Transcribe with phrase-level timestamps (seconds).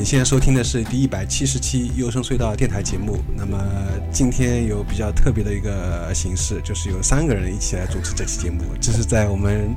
[0.00, 3.18] 呃，你现在收听的是第一百七十期优声隧道电台节目。
[3.36, 3.58] 那么
[4.10, 9.76] 今天有比较特别的一个形式，就是有三个人一起来主持这期节目，这是在我们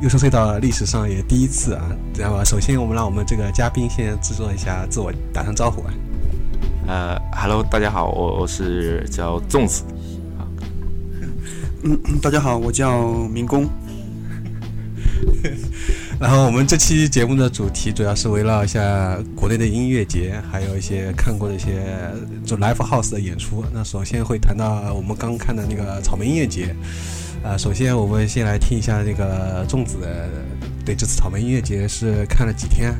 [0.00, 1.90] 优声隧道历史上也第一次啊。
[2.16, 5.94] 那么首先我们让我们这个嘉宾先制作一下自我打声招呼啊。
[6.86, 9.82] 呃，Hello，大家好，我我是叫粽子，
[11.82, 13.68] 嗯，大家好，我叫民工。
[16.20, 21.82] 然后我们这期节目的主题主要是围绕一下国内的音乐节，还有一些看过的一些
[22.46, 23.64] 就 live house 的演出。
[23.72, 26.74] 那首先会谈到我们刚看的那个草莓音乐节。
[27.42, 29.98] 呃，首先我们先来听一下那个粽子
[30.84, 32.94] 对这次草莓音乐节是看了几天？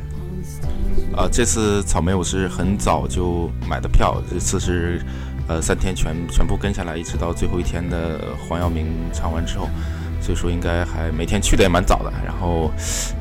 [1.16, 5.00] 啊，这次草莓我是很早就买的票，这次是
[5.48, 9.66] 呃三天全全部跟下来，一直到最后一天的黄耀明唱完之后，
[10.24, 12.72] 所以说应该还每天去的也蛮早的，然后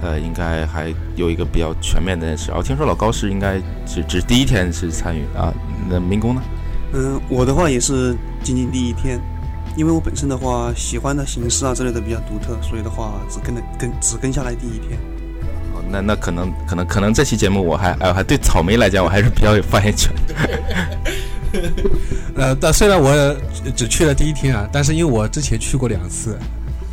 [0.01, 2.49] 呃应该还有一个比较全面的认识。
[2.51, 5.53] 哦，听说老高是应该只只第一天是参与啊，
[5.89, 6.41] 那民工呢？
[6.93, 9.19] 嗯，我的话也是仅仅第一天，
[9.75, 14.97] 因为我本身的话喜欢的形式啊之类的比较独特，所以的话只跟了跟只跟下来第一天。
[15.73, 20.09] 哦，那那可能可能可能这期节目我还呃还对草莓来讲我还是比较有发言权。
[22.35, 23.35] 呃，但虽然我
[23.75, 26.35] 只去了第一天啊，但是因为我之前去过两次，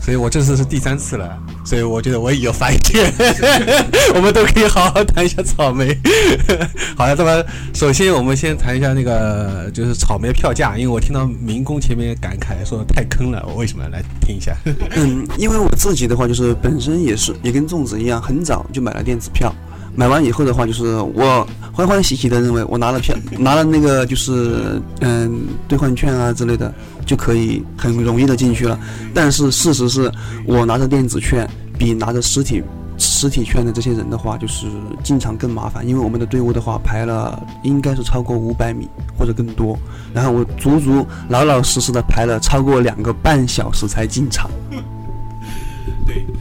[0.00, 3.12] 所以我这次是第三次了，所以我觉得我也有发言权。
[4.14, 5.96] 我们都可以好好谈一下草莓。
[6.96, 14.56] 好了，那么首先我们先谈一下那个就是草莓票价，因为我听到民工前面感慨说太坑了，我为什么来听一下？
[14.96, 19.54] 嗯，因为我自己的话就是本身也是也跟粽子一样，很早就买了电子票。
[19.94, 26.72] 买完以后的话，就是我欢欢喜喜的认为我拿了票， 拿了那个就是嗯兑换券啊之类的，
[27.04, 28.78] 就可以很容易的进去了。
[29.14, 30.10] 但是事实是
[30.46, 31.48] 我拿着电子券
[31.78, 32.62] 比拿着实体
[32.98, 34.66] 实体券的这些人的话，就是
[35.02, 39.78] 进场更麻烦，因为我们的队伍的话排了应该是超过五百米或者更多，
[40.14, 44.50] 然后我足足老老实实的排了超过两个半小时才进场。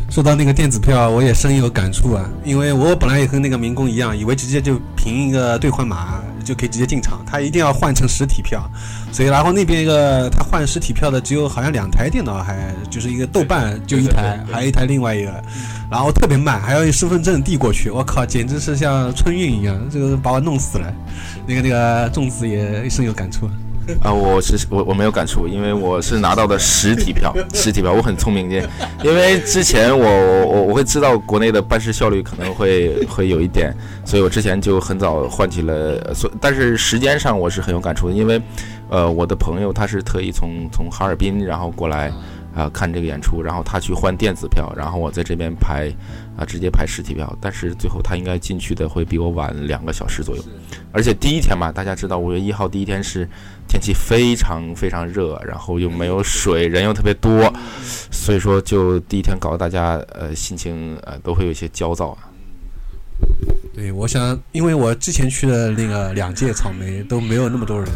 [0.09, 8.69] 说到那个电子票，我也深有感触啊，因为我本来也和那个民工一样，以为直接就凭一个兑换码就可以直接进场，他一定要换成实体票，
[9.11, 15.43] 所以然后那边一个他换实体票的只有好像两台电脑，还就是一个豆瓣就一台，还有一台另外一个，
[15.89, 20.93] 然后特别慢，还要用身份证递过去，我靠，简直是像春运一样，这个把我弄死了。
[21.45, 23.49] 那个那个粽子也深有感触。
[24.01, 28.69] 啊，我是我我没有感触，因为我是拿到的实体票，实体票我很聪明的，
[29.03, 30.05] 因为之前我
[30.45, 33.73] 我我会知道国内的办事效率可能会会有一点，
[34.05, 38.41] 所以我之前就很早换起了，所但是时间上我是很有感触的，因为
[38.89, 42.11] 呃我的朋友他是特意从从哈尔滨然后过来
[42.55, 45.89] 啊、看这个演出，然后他去换电子票，然后我在这边排
[46.39, 50.43] 啊直接排实体票，但是最后他应该进去的会比我晚两个小时左右，
[50.93, 53.27] 而且第一天嘛，大家知道五月一号第一天是。
[53.71, 57.53] 天气非常非常热，然后又没有水，人又特别多，
[58.09, 62.17] 所以说就第一天搞得大家呃心情呃都会有一些焦躁啊。
[63.71, 67.87] 对，我想，因为我之前去的那个两届草莓都没有那么多人，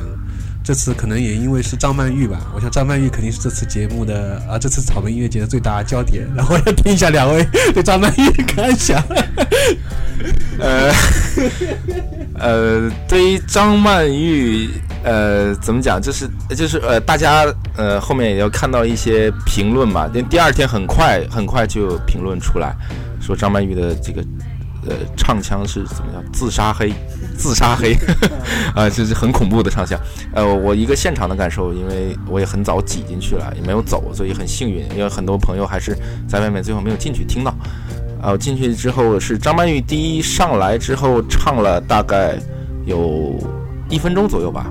[0.63, 6.25] 这次可能也因为是张曼玉吧，我想张曼玉肯定是这次节目的啊，这次草莓音乐节的最大焦点。
[6.33, 9.03] 然后要听一下两位 对张曼玉的感想。
[10.59, 10.93] 呃
[12.39, 14.69] 呃，对于张曼玉，
[15.03, 16.01] 呃，怎么讲？
[16.01, 17.45] 就是就是呃，大家
[17.75, 20.07] 呃后面也要看到一些评论嘛。
[20.07, 22.73] 因为第二天很快很快就评论出来，
[23.19, 24.23] 说张曼玉的这个
[24.87, 26.23] 呃唱腔是怎么样？
[26.31, 26.93] 自杀黑，
[27.37, 27.95] 自杀黑，
[28.75, 29.99] 啊，这是很恐怖的唱腔。
[30.33, 34.85] 呃，我一个现场的感受，因为我也很早挤进去了，也没有走，所以很幸运。
[34.95, 35.97] 因为很多朋友还是
[36.27, 37.53] 在外面，最后没有进去听到。
[38.21, 42.37] 啊，进去之后是张曼玉第一上来之后唱了大概
[42.85, 43.37] 有
[43.89, 44.67] 一分钟左右吧，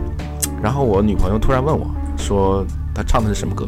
[0.63, 1.87] 然后我女朋友突然问我
[2.17, 3.67] 说她唱的是什么歌，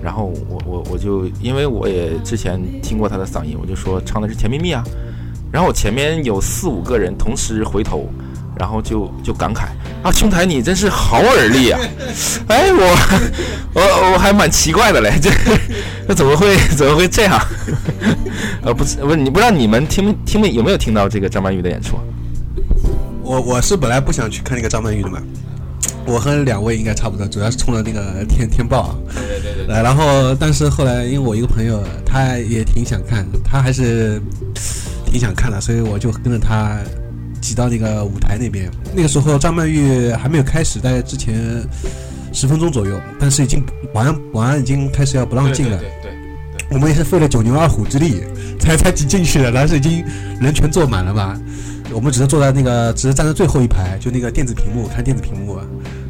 [0.00, 4.84] 然后我我我就因为我也之前听过她的嗓音，我就说唱的是《甜蜜蜜》啊，
[5.50, 8.08] 然后我前面有四五个人同时回头，
[8.58, 9.66] 然后就就感慨
[10.02, 11.80] 啊，兄台你真是好耳力啊！
[12.48, 12.96] 哎，我
[13.74, 15.30] 我我还蛮奇怪的嘞，这
[16.06, 17.40] 这怎么会怎么会这样？
[18.62, 21.98] 呃，不是，不是，你不知道你们听听没有没有听到这个张曼玉的演出？
[23.22, 25.18] 我我是本来不想去看那个张曼玉的嘛，
[26.08, 28.98] 我和两位应该差不多，主要是冲着那个天天报。
[29.14, 34.20] 对对对对，然后但是后来因为我一个朋友他也挺想看，他还是
[35.04, 36.78] 挺想看的，所以我就跟着他
[37.40, 38.70] 挤到那个舞台那边。
[38.94, 41.62] 那个时候张曼玉还没有开始，大概之前
[42.32, 43.62] 十分钟左右，但是已经
[43.92, 45.76] 保安保安已经开始要不让进了。
[45.76, 46.12] 对对
[46.70, 48.22] 我们也是费了九牛二虎之力
[48.60, 50.04] 才才挤进去的，但是已经
[50.40, 51.38] 人全坐满了吧。
[51.90, 55.58] 我们只是坐在那个，只是站在最后一排，就那个电子屏幕看电子屏幕。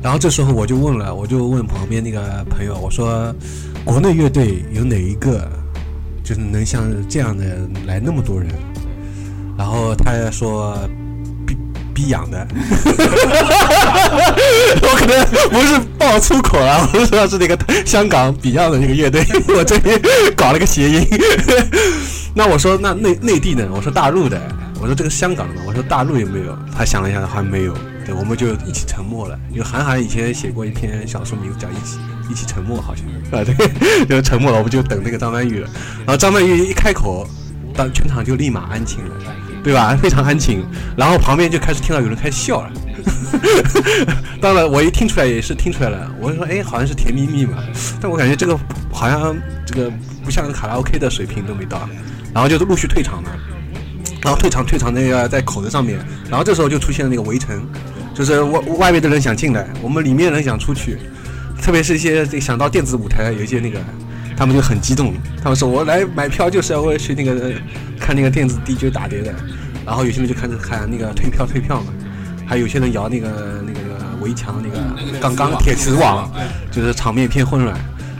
[0.02, 3.34] 然后这时候我就问了，我就问旁边那个朋友，我说，
[3.84, 5.48] 国内乐队有哪一个
[6.22, 7.44] 就是能像这样的
[7.86, 8.48] 来那么多人？
[9.58, 10.78] 然后他说，
[11.44, 11.56] 逼
[11.92, 12.46] 逼养的。
[14.80, 20.00] 我可能不是爆粗口啊，我是说是那个香港 Beyond 的那个乐队， 我这边
[20.36, 21.06] 搞了个谐音。
[22.34, 23.68] 那我说那内内地呢？
[23.72, 24.40] 我说大陆的，
[24.80, 26.56] 我说这个香港的，我说大陆有没有？
[26.76, 27.74] 他想了一下，还没有。
[28.12, 29.38] 我们就一起沉默了。
[29.50, 31.98] 因为韩寒以前写过一篇小说，名字叫《一起
[32.30, 33.54] 一起沉默》，好像啊，对，
[34.06, 34.58] 就沉默了。
[34.58, 35.68] 我们就等那个张曼玉了。
[35.98, 37.26] 然后张曼玉一开口，
[37.74, 39.14] 当全场就立马安静了，
[39.62, 39.96] 对吧？
[40.00, 40.64] 非常安静。
[40.96, 42.72] 然后旁边就开始听到有人开始笑了。
[44.40, 46.10] 当然，我一听出来也是听出来了。
[46.20, 47.58] 我就说，哎，好像是甜蜜蜜嘛。
[48.00, 48.58] 但我感觉这个
[48.92, 49.90] 好像这个
[50.24, 51.88] 不像卡拉 OK 的水平都没到。
[52.34, 53.30] 然后就陆续退场了。
[54.22, 55.98] 然后退场，退场那个在口子上面。
[56.28, 57.66] 然后这时候就出现了那个围城，
[58.18, 60.98] 就是外外面的人想进来，我们里面人想出去。
[61.62, 63.78] 特别是一些想到电子舞台，有一些那个，
[64.36, 65.14] 他们就很激动。
[65.40, 67.52] 他们说：“我来买票就是要为去那个
[68.00, 69.32] 看那个电子 DJ 打碟的。”
[69.86, 71.92] 然后有些人就开始喊那个退票退票嘛，
[72.44, 73.28] 还有些人摇那个
[73.64, 76.28] 那个那个围墙那个钢钢铁丝网，
[76.72, 77.78] 就是场面偏混乱。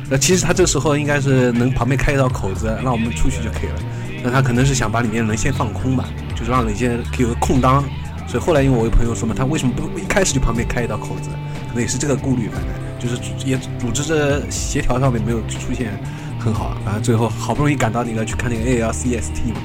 [0.08, 3.74] 那其实他这时候应该是能旁边开一道口子，让我们出去就可以了。
[4.22, 6.04] 那他可能是想把里面人先放空吧，
[6.36, 7.82] 就是让那些有个空档。
[8.28, 11.30] 所以后来因为我有朋友说嘛，他为什么不一开始就旁边开一道口子？
[11.66, 15.98] 可能也是这个顾虑，反正就是也组织着协调上面没有出现
[16.38, 16.76] 很好。
[16.84, 19.60] 反正最后好不容易赶到那个去看那个 ALCST 嘛，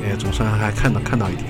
[0.00, 1.44] 也总算还看到看到一点。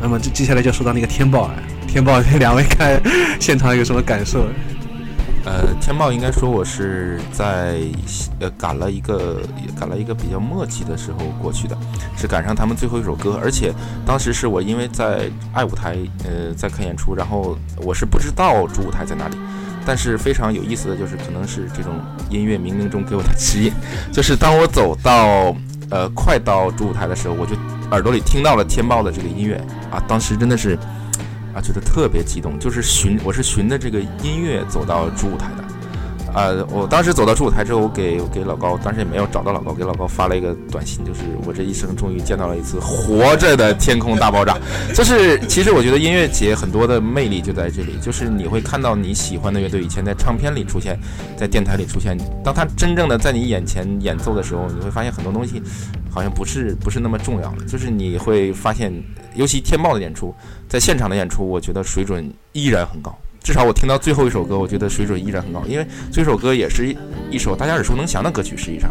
[0.00, 1.54] 那么这接下来就说到那个天豹了，
[1.86, 3.00] 天豹 两位看
[3.38, 4.46] 现场有什么感受？
[5.44, 7.80] 呃，天豹应该说我是在
[8.38, 9.42] 呃赶了一个
[9.78, 11.76] 赶了一个比较末期的时候过去的，
[12.16, 13.72] 是赶上他们最后一首歌，而且
[14.06, 19.36] 当时是我因为在爱舞台呃在看演出，然后我是不知道主舞台在哪里，
[19.84, 21.94] 但是非常有意思的就是可能是这种
[22.30, 23.72] 音乐冥冥中给我的指引，
[24.12, 25.52] 就是当我走到
[25.90, 27.56] 呃快到主舞台的时候，我就
[27.90, 29.56] 耳朵里听到了天豹的这个音乐
[29.90, 30.78] 啊，当时真的是。
[31.54, 35.61] 啊，觉得特别激动，就是循我是循着这个音乐走到主舞台的。
[36.34, 44.56] 呃，我当时走到主舞台之后，我给给老高，当时也没有找到老高，给老高发了一个短信，就是我这一生终于见到了一次活着的天空大爆炸。
[44.94, 50.98] 就是其实我觉得音乐节很多的魅力就在这里，就是你会看到你喜欢的乐队以前在唱片里出现，
[51.36, 55.62] 在电台里出现，当他真正的在你眼前演奏的时候，你会发现很多东西
[56.10, 58.92] 好像不是不是那么重要了，就是你会发现，
[59.34, 60.34] 尤其天豹的演出。
[60.68, 63.14] 在现场的演出，我觉得水准依然很高。
[63.42, 65.62] 至少我听到最后一首歌，我觉得水准依然很高。
[65.66, 66.96] 因为这首歌也是一
[67.32, 68.90] 一首大家耳熟能详的歌曲，实际上，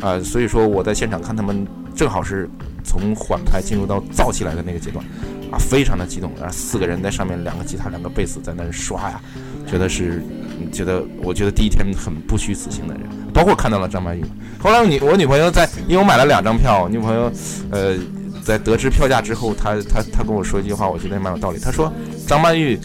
[0.00, 2.50] 啊，所以说我在现场看他们，正好是
[2.84, 5.04] 从缓拍进入到燥起来的那个阶段，
[5.52, 6.32] 啊，非常的激动。
[6.36, 9.20] 然后四个人在上面，两个吉他，两个贝斯在那儿刷呀，
[9.66, 10.20] 觉得是，
[10.72, 14.24] 觉得我觉得第一天很不虚此行的人，包括看到了张曼玉。
[14.58, 17.32] 后来女我女朋友在，因为我买了两张票，女朋友，
[17.70, 17.96] 呃。
[18.44, 21.60] 在得知票价之后，他他他跟我说一句话，我觉得也蛮有道理。
[21.60, 21.92] 他说，
[22.26, 22.76] 张曼玉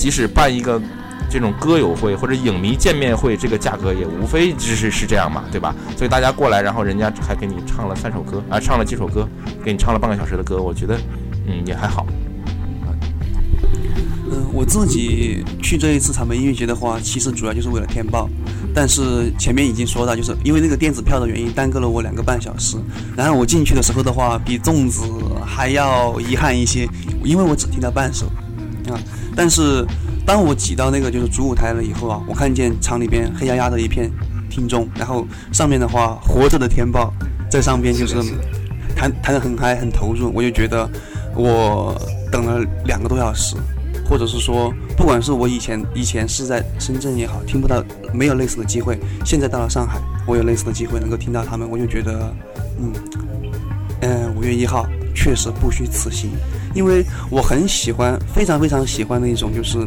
[0.00, 0.80] 即使办一个
[1.28, 5.74] 这种歌友会或者影迷见面会，这个价格也无非就是是这样嘛，对吧？
[5.94, 9.28] 所以大家过来，然后人家还给你唱了三首歌，啊，唱了几首歌，
[9.62, 10.98] 给你唱了半个小时的歌，我觉得，
[11.46, 12.06] 嗯，也还好。
[14.32, 18.26] 嗯，我自己去这一次草莓音乐节的话，其实主要就是为了天报。
[18.72, 22.76] 但是前面已经说到，就是因为那个电子票的原因，耽搁了我两个半小时。
[23.16, 25.02] 然后我进去的时候的话，比粽子
[25.44, 26.88] 还要遗憾一些，
[27.24, 28.26] 因为我只听到半首
[28.88, 28.94] 啊。
[29.36, 29.84] 但是
[30.26, 34.10] 当我挤到那个就是主舞台了以后啊，我看见场里边黑压压的一片
[34.48, 37.12] 听众，然后上面的话活着的天豹
[37.50, 38.16] 在上边就是
[38.96, 40.88] 弹弹得很嗨很投入，我就觉得
[41.34, 41.94] 我
[42.30, 43.56] 等了两个多小时。
[44.08, 47.80] 或者是说，不管是我以前以前是在深圳也好，听不到
[48.12, 52.34] 没有类似的机会，现在到了上海，我有类似的机会能够听到他们，我就觉得，
[52.80, 52.92] 嗯，
[54.00, 54.84] 嗯，五月一号
[55.14, 56.28] 确实不虚此行，
[56.74, 59.78] 因为我很喜欢，非常非常喜欢那种，就是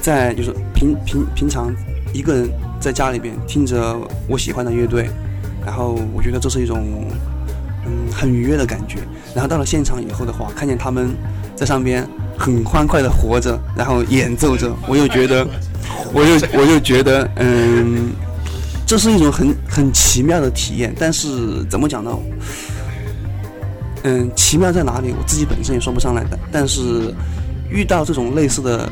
[0.00, 1.74] 在就是平平平常
[2.12, 2.50] 一个人
[2.80, 3.96] 在家里边听着
[4.28, 5.08] 我喜欢的乐队，
[5.64, 7.06] 然后我觉得这是一种
[7.86, 8.98] 嗯很愉悦的感觉，
[9.34, 11.14] 然后到了现场以后的话，看见他们
[11.54, 12.06] 在上边。
[12.36, 15.46] 很欢快的活着，然后演奏着， 我又觉得，
[16.12, 18.10] 我又我又觉得，嗯，
[18.84, 20.92] 这是一种很很奇妙的体验。
[20.98, 22.10] 但是怎么讲呢？
[24.04, 25.14] 嗯，奇妙在哪里？
[25.18, 26.38] 我自己本身也说不上来的。
[26.52, 27.14] 但是
[27.70, 28.86] 遇到这种类似的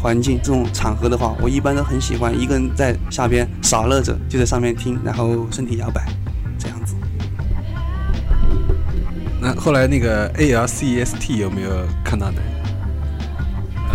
[0.00, 6.06] 环境、这种场合的话，我一般都很喜欢一个人在下边傻乐着，就在上面听，然后身体摇摆，
[6.58, 6.94] 这样子。
[9.40, 11.70] 那后来那个 ALCST 有没有
[12.04, 12.42] 看到呢？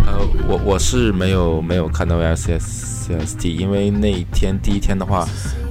[0.06, 5.24] 呃，我我是没有没有看到 ALCST，因为那一天第一天的话，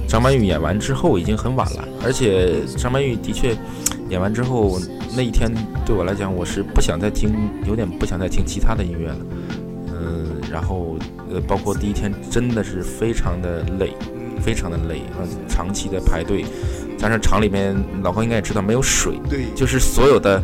[0.08, 3.54] 张曼玉演完之后已经很晚了，而且张曼玉的确
[4.10, 4.78] 演完之后
[5.16, 5.50] 那一天
[5.84, 7.32] 对我来讲，我是不想再听，
[7.66, 9.16] 有点不想再听其他的音乐了。
[9.88, 10.96] 嗯，然后
[11.32, 13.94] 呃，包括第一天真的是非常的累，
[14.42, 16.44] 非常的累，嗯，长期的排队，
[16.98, 20.42] 加上厂里面老高应该也知道没有水，对，就是所有的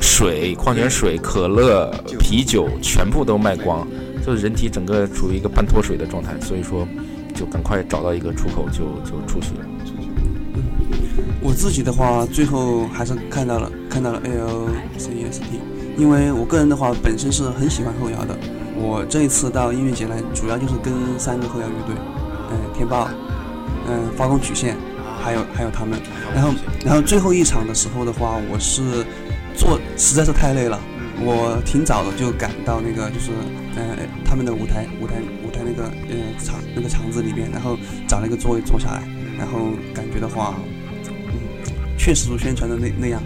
[0.00, 3.86] 水、矿泉水、可乐、啤酒全部都卖光，
[4.24, 6.88] 就是人体整个处于一个半脱水的状态，所以说
[7.34, 9.66] 就赶快找到一个出口就就出去了。
[11.46, 14.66] 我自己的话，最后还是看到了看到了 A L
[14.98, 15.60] C S T，
[15.96, 18.36] 因为我个人的话本身是很喜欢后摇的。
[18.74, 21.94] 我这一次到音乐节来，主要就是跟三个后摇乐队，
[22.50, 23.14] 嗯，天霸，
[23.88, 24.76] 嗯，发光曲线，
[25.22, 26.00] 还有还有他们。
[26.34, 26.52] 然后
[26.84, 29.06] 然后最后一场的时候的话，我是
[29.54, 30.80] 做实在是太累了，
[31.20, 33.30] 我挺早的就赶到那个就是
[33.76, 35.14] 呃他们的舞台舞台
[35.46, 39.02] 舞台那个呃场那个场子里面，然后找了一个座位坐下来，
[39.38, 40.56] 然后感觉的话，
[42.06, 43.20] 确实如宣传的那那样，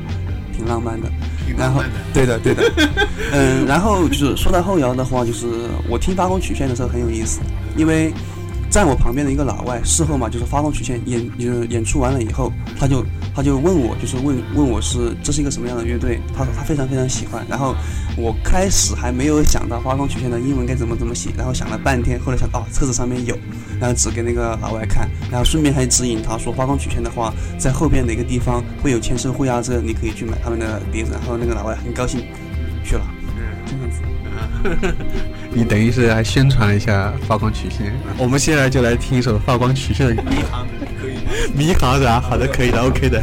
[0.57, 1.07] 挺浪漫的。
[1.55, 1.83] 然后，
[2.15, 2.63] 对的，对的，
[3.31, 5.47] 嗯，然后就是说到后摇的话，就是
[5.87, 7.41] 我听发光曲线的时候很有意思，
[7.77, 8.11] 因为
[8.71, 17.45] 在我旁边的一个老外，事后嘛，就是发光曲线演就是演出完了以后，他就他就问我，就是问问我是这是一个什么样的乐队，他说他非常非常喜欢。
[17.49, 17.75] 然后
[18.17, 23.37] 我开始还没有想到发光曲线的英文该怎么怎么写，然后想了半天，后来想哦册子上面有，
[23.81, 31.13] 然后指给那个老外看，然后顺便还指引他说发光曲线的话，在后边哪个地方会有签售会啊，这个你可以去买他们的碟子。
[31.13, 32.21] 然后那个老外很高兴
[32.85, 33.03] 去了，
[33.67, 34.01] 这样子。
[35.53, 37.93] 你等于是还宣传了一下发光曲线。
[38.17, 40.80] 我们现在就来听一首发光曲线的迷航，可以吗？
[41.55, 42.21] 迷航是吧？
[42.21, 43.23] 好的，可以的，OK 的。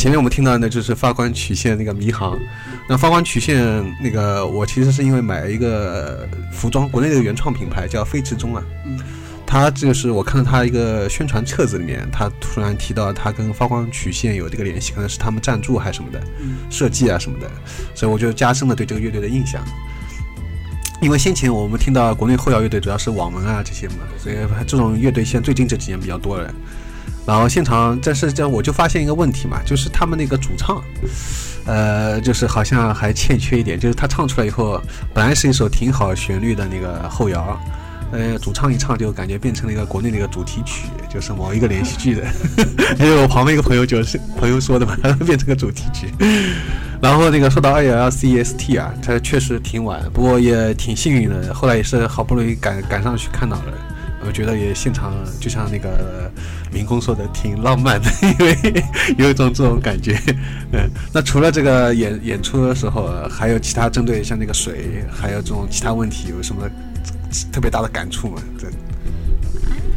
[0.00, 2.40] 前面我们听到的就是发光曲线那个迷航。
[2.88, 8.64] 那发光曲线那个，我其实是因为买了一个服装，国内的原创品牌叫飞驰中啊。
[8.86, 8.98] 嗯。
[9.46, 17.46] 它就是我看到它一个宣传册子里面，它突然提到它跟发光曲线有这个联系，可能是他们赞助还是什么的，嗯设计啊什么的，
[17.94, 19.62] 所以我就加深了对这个乐队的印象。
[21.02, 24.36] 因为先前我们听到国内后摇乐队主要是网文啊这些嘛，所以
[24.66, 26.50] 这种乐队现在最近这几年比较多了。
[27.26, 30.82] 然后现场，但是这样我就发现一个问题嘛，就是他们那个主唱，
[31.66, 34.80] 呃，就是好像还欠缺一点，就是他唱出来以后，
[35.14, 37.60] 本来是一首挺好旋律的那个后摇，
[38.10, 42.26] 呃，主唱一唱就感觉变成了一个国内的一个主题曲，就是某一个连续剧的。
[42.98, 46.08] 还有我旁边一个朋友就是朋友说的嘛， 变成个主题曲。
[47.00, 53.72] 然后那个说到二幺幺 CST 啊，它确实挺晚，不过也挺幸运的，后来也是好不容易赶赶上去看到了。
[54.26, 56.30] 我觉得也现场就像那个
[56.72, 58.84] 民工说的，挺浪漫的，因为
[59.18, 60.18] 有一种这种感觉。
[60.72, 66.68] 嗯，那除了这个演演出的时候，还有其他针对像那个水，还有这种其他问题，有什么
[67.52, 68.42] 特别大的感触吗？
[68.58, 68.70] 对，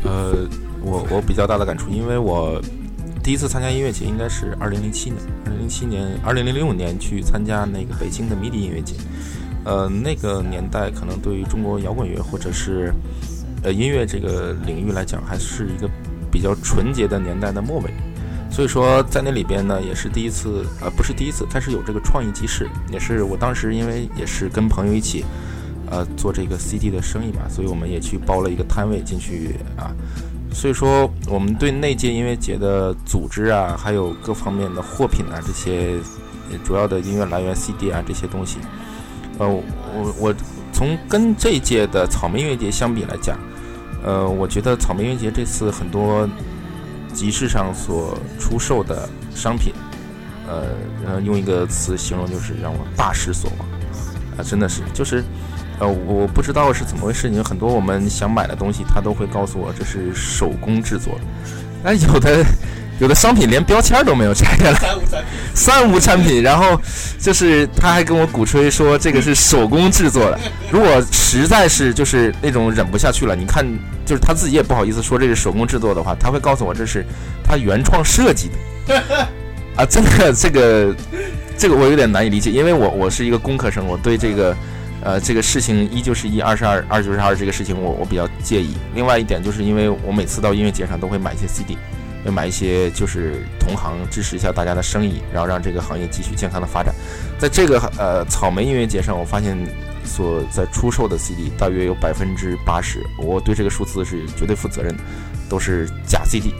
[0.03, 0.47] 呃，
[0.81, 2.61] 我我比较大的感触，因为我
[3.23, 8.95] 第一次参加音乐节应该是二零零七年，二零零七年、二零零六年去参加那个北京的迷笛音乐节。
[9.65, 12.93] 呃，那个年代可能对于中国摇滚乐或者是
[13.63, 15.89] 呃音乐这个领域来讲，还是一个
[16.33, 17.93] 比较纯洁的年代的末尾。
[18.49, 25.23] 所以说，在那里边呢，也是第一次，呃，不是第一次，但是有这个创意集市，也是我当时因为也是跟朋友一起，
[25.89, 29.93] 呃，做这个 CD 的生意嘛，所以我们也去包了一个摊位进去啊。
[30.51, 35.97] 所以说，我们对那届音乐节的组织啊，还有各方面的货品啊，这些
[36.63, 38.59] 主要的音乐来源 CD 啊这些东西，
[39.39, 39.63] 呃，我
[40.19, 40.35] 我
[40.71, 43.35] 从跟这届的草莓音乐节相比来讲，
[44.03, 46.27] 呃，我觉得草莓音乐节这次很多
[47.13, 49.73] 集市上所出售的商品，
[50.47, 50.67] 呃，
[51.07, 53.67] 呃，用一个词形容就是让我大失所望
[54.37, 55.23] 啊，真的是就是。
[55.79, 61.21] 呃，我不知道是怎么回事，因为很多我们想买的东西，他都会告诉我这是手工制作的，
[61.83, 62.45] 那有的
[62.99, 66.79] 有的商品连标签都没有拆下来，三无产品，然后
[67.19, 70.39] 就是他还跟我鼓吹说这个是手工制作的。
[70.71, 73.65] 如果实在是就是那种忍不下去了，你看，
[74.05, 77.05] 就是他自己也不好意思说这是手工制作的话，他会告诉我这是
[77.43, 78.49] 他原创设计
[78.87, 78.95] 的。
[79.75, 80.95] 啊，真的这个
[81.57, 84.55] 这个我有点难以理解，因为我我是一个工科生，我对这个。
[85.05, 88.77] 呃，这个事情一就是一，二是二，二就是二，这个事情我我比较介意。
[88.95, 91.77] 另外一点就是因为我每次到音乐节上都会买一些 CD，
[92.25, 96.93] 要买一些就是同行支持一下大家的生意，然后让这个行业继续健康的发展。
[97.37, 99.57] 在这个呃草莓音乐节上，我发现
[100.05, 105.03] 所在出售的 CD 大约有百分之八十，我对这个数字是绝对负责任的，
[105.49, 106.53] 都是假 CD，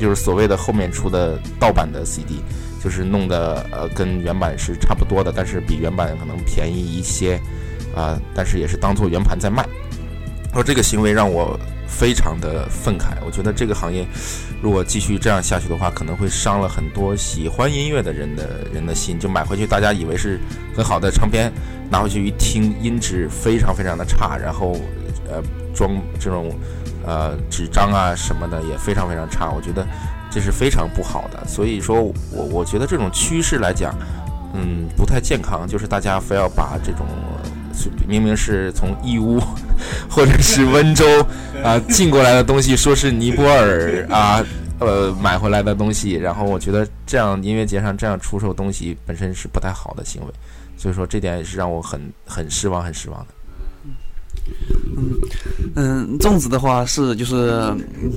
[0.00, 2.40] 就是所谓的后面出的盗版的 CD，
[2.82, 7.40] 就是弄的呃跟原版是差不多的，但是比原版可能便宜一些。
[7.94, 9.66] 啊，但是也是当做圆盘在卖，
[10.52, 13.16] 说这个行为让我非常的愤慨。
[13.24, 14.06] 我觉得这个行业
[14.62, 19.18] 如果继续这样下去的话，可能会伤了很多喜欢音乐的人的人的心。
[19.18, 20.40] 就买回去，大家以为是
[20.76, 21.52] 很好的唱片，
[21.90, 24.76] 拿回去一听，音质非常非常的差，然后
[25.28, 25.42] 呃
[25.74, 26.52] 装这种
[27.04, 29.50] 呃纸张啊什么的也非常非常差。
[29.50, 29.86] 我觉得
[30.30, 31.46] 这是非常不好的。
[31.46, 33.94] 所以说我我觉得这种趋势来讲，
[34.54, 35.66] 嗯，不太健康。
[35.66, 37.06] 就是大家非要把这种。
[38.06, 39.40] 明明是从义乌
[40.10, 41.04] 或者是温州
[41.62, 44.44] 啊进过来的东西，说是尼泊尔啊
[44.78, 50.28] 呃买回来的东西，然后我觉得这样音乐节上这样出售东西本身是不太好的行为，
[50.76, 53.26] 所以说这点也是让我很很失望很失望的。
[54.96, 55.18] 嗯
[55.74, 57.60] 嗯，粽子的话是就是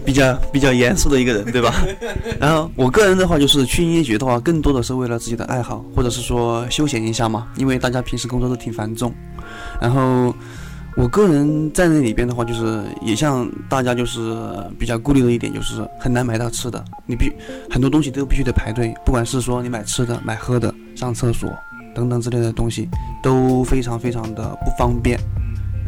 [0.06, 1.74] 比较比较严肃的一个人，对吧？
[2.40, 9.12] 然后我个人的话就是去音乐节的话，更多的是为了自己的爱好，或者是说休闲一下嘛，因为大家平时工作都挺繁重。
[9.80, 10.34] 然后
[10.96, 14.36] 我个人在那里边的话，就是也像大家就是
[14.78, 17.32] 比较顾虑的一点，就是很难买到吃的，你必
[17.70, 21.50] 很多东西都必须得排队，不管是说你买吃的、买喝的、上厕所
[21.96, 22.90] 等等之类的东西，
[23.24, 25.20] 都非常非常的不方便。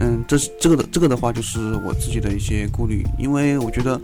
[0.03, 4.01] 嗯，这是这个的这个的话，就是我自己的一些顾虑，因为我觉得，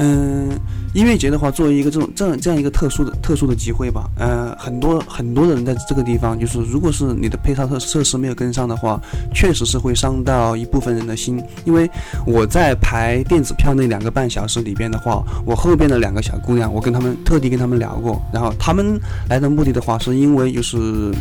[0.00, 0.50] 嗯，
[0.94, 9.00] 音乐节的话，作为一个这种这样这样一个特殊的特殊的机会吧，呃，很多很多的人在这个地方，就是如果是你的配套设设施没有跟上的话，
[9.32, 11.40] 确实是会伤到一部分人的心。
[11.64, 11.88] 因为
[12.26, 21.12] 我在排电子票那两个半小时里边的话，我后边的两个小姑娘，我跟她们特地跟她们聊过，然后她们来的目的的话，是因为就是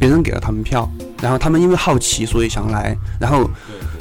[0.00, 0.90] 别人给了他们票。
[1.22, 3.48] 然后他们因为好奇，所以想来，然后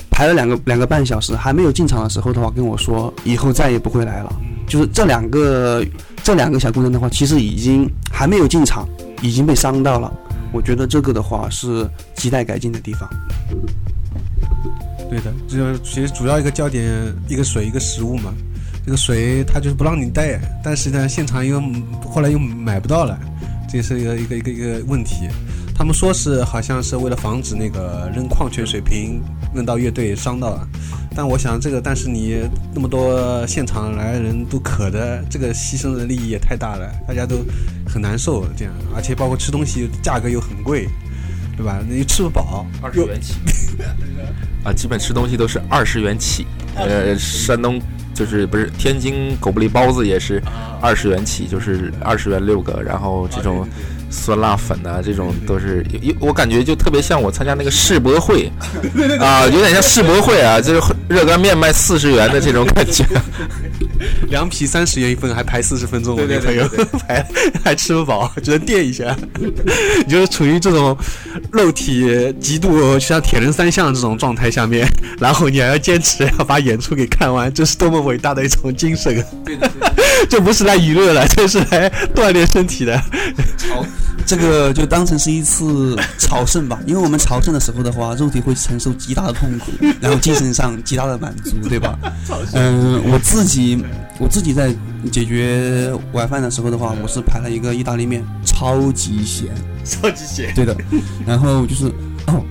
[0.09, 4.33] 排了两个两个半小时，还没有进场的时候的话，跟我说以后再也不会来了。
[4.65, 5.85] 就是这两个
[6.23, 8.88] 这两个小姑娘的话，其实已经还没有进场，
[9.21, 10.09] 已经被伤到了。
[10.53, 13.09] 我觉得这个的话是亟待改进的地方。
[15.09, 16.88] 对的，这其实主要一个焦点，
[17.27, 18.33] 一个水，一个食物嘛。
[18.85, 21.62] 这个水它就是不让你带，但是呢，现场又
[22.05, 23.19] 后来又买不到了，
[23.69, 25.27] 这是一个一个一个一个问题。
[25.79, 29.23] 他们说是好像是为了防止那个扔矿泉水瓶
[29.55, 30.59] 扔到乐队伤到，
[31.15, 32.41] 但我想这个，但是你
[32.75, 37.37] 那么多现场来人都渴的，这个牺牲的利益也太大了，大家都
[37.87, 40.85] 很难受这样，而且包括吃东西价格又很贵，
[41.55, 41.79] 对吧？
[41.89, 43.35] 你吃不饱，二十元起
[44.65, 46.45] 啊，基本吃东西都是二十元起。
[46.75, 47.81] 呃，山东
[48.13, 50.43] 就是不是天津狗不理包子也是
[50.81, 53.65] 二十元起，就是二十元六个，然后这种
[54.10, 55.86] 酸辣粉啊，这种都是
[56.19, 58.52] 我感觉就特别像我参加那个世博会
[59.19, 63.06] 啊，有点像世博会啊，就是热干面卖四十元的这种感觉。
[64.30, 66.65] 凉皮三十元一份，还排四十分钟，我对那朋友
[67.00, 67.26] 排
[67.63, 69.15] 还吃不饱，只能垫一下。
[70.06, 70.98] 你就是处于这种
[71.52, 74.88] 肉体极度像铁人三项这种状态下面，
[75.19, 79.24] 然后你还要坚持要把演出给看完，这是多么伟大的一种精神！
[80.27, 83.01] 这不是来娱乐的，这是来锻炼身体的。
[84.25, 91.97] 这个就当成是一次朝圣吧，因为我们朝圣的时候的话，肉体会承受极大的痛苦，然后精神上极大的满足，对吧？
[92.53, 93.84] 嗯，我自己
[94.19, 94.71] 我自己在
[95.12, 99.47] 解决晚饭的时候的话，我是排了一个意大利面，超级咸，
[99.84, 100.53] 超级咸。
[100.53, 100.77] 对的。
[101.25, 101.88] 然后就是
[102.27, 102.43] 哦，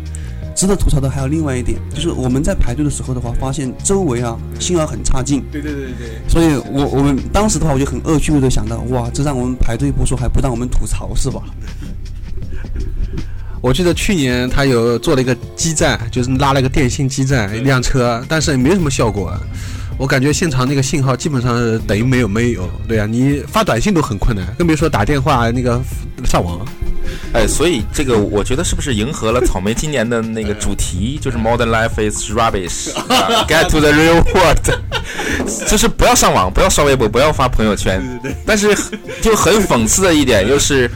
[0.59, 6.21] 值得吐槽的还有另外一点，就是我们在排队的时候的话，发现周围啊信号很差劲，对对对对。
[6.29, 11.40] 所以我我们当时的话，我就很恶趣味的想到，哇，这让我们排队不说，还不让我们吐槽是吧？
[13.62, 19.33] 我记得去年他有做了一个基站，就是拉了个电信基站一辆车，但是也没什么效果。
[19.97, 25.81] 我感觉现场那个信号基本上等于没有没有，对啊，你发短信都很困难，更别说打电话那个
[26.25, 26.66] 上网。
[27.33, 34.79] 哎，所以这个我觉得是不是迎合了草莓今年的那个主题，就是 Modern life is rubbish， 啊 get to the real world，
[35.68, 38.03] 就是不要上网，不要刷微博，不要发朋友圈。
[38.47, 38.75] 但是
[39.21, 40.90] 就很讽刺的一点就是，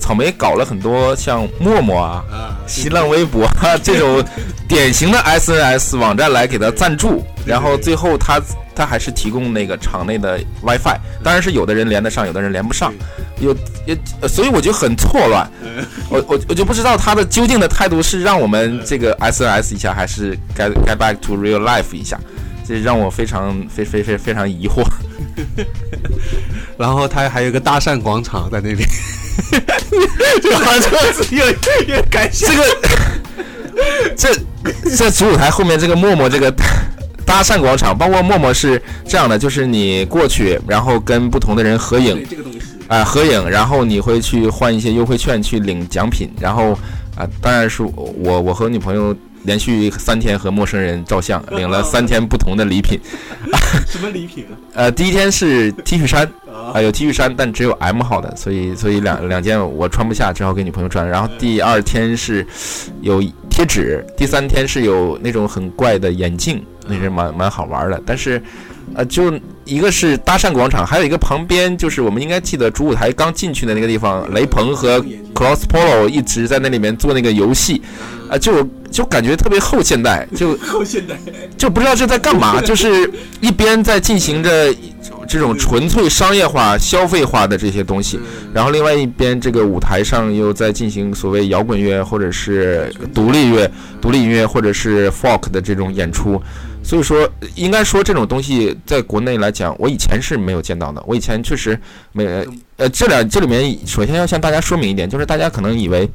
[0.00, 2.24] 草莓搞了很多像陌陌啊、
[2.66, 4.24] 新浪微博啊这种
[4.68, 8.40] 典型的 SNS 网站来给他赞助，然后最后他
[8.76, 12.92] 他还是提供那个场内的 WiFi，当然是有的人连得上，有的人连不上。
[13.40, 13.54] 有
[13.86, 15.50] 也，呃所以我就很错乱，
[16.08, 22.18] 我我我就不知道他的究竟的态度是让我们这个 SNS 一下，还是 get get back to real life 一下，
[22.66, 24.82] 这让我非常非非非非常疑惑。
[26.78, 28.88] 然后他还有个搭讪广场在那边，
[30.42, 31.46] 这个好像是有
[31.94, 32.46] 有感谢。
[32.46, 32.64] 这个
[34.16, 34.34] 这
[34.96, 36.50] 这主舞台后面这个默默这个
[37.26, 46.78] 搭讪广场，包括陌陌是这样的，就是你过去，然后跟不同的人合影，这个东西，啊、合影，然后你会去换一些优惠券去领奖品，然后
[47.16, 53.00] 啊、当然是我我和女朋友连续三天和陌生人照相，领了三天不同的礼品。
[53.88, 54.52] 什么礼品啊？
[54.74, 56.30] 呃，第一天是 T 恤衫，
[56.74, 61.08] 啊、有 T 恤衫，但只有 M 号的，所以所以两两件我穿不下，只好给女朋友穿。
[61.08, 62.46] 然后第二天是
[63.00, 63.22] 有
[63.56, 67.98] 贴纸，第三天是有那种很怪的眼镜，那是蛮蛮好玩的。
[68.04, 68.38] 但是，
[68.96, 69.30] 呃，就
[69.66, 74.98] 一个是搭讪广场，还有一个旁边就是我们应该记得主舞台刚进去的那个地方，雷鹏和
[75.34, 77.82] Cross Polo 一直在那里面做那个游戏，
[78.30, 81.14] 啊、 就就感觉特别后现代，就后现代。
[81.58, 83.10] 就不知道这在干嘛， 就是
[83.42, 84.74] 一边在进行着
[85.28, 88.18] 这种纯粹商业化、消费化的这些东西，
[88.54, 96.40] 然后另外一边这个舞台上又在进行所谓摇滚乐或者是独立乐、独立音乐或者是 folk 的这种演出。
[96.86, 101.02] 所以说，应该说这种东西在国内来讲，我以前是没有见到的。
[101.04, 101.76] 我以前确实
[102.12, 102.24] 没
[102.76, 106.08] 呃，这两这里面首先要向大家说明一点，就是大家可能以为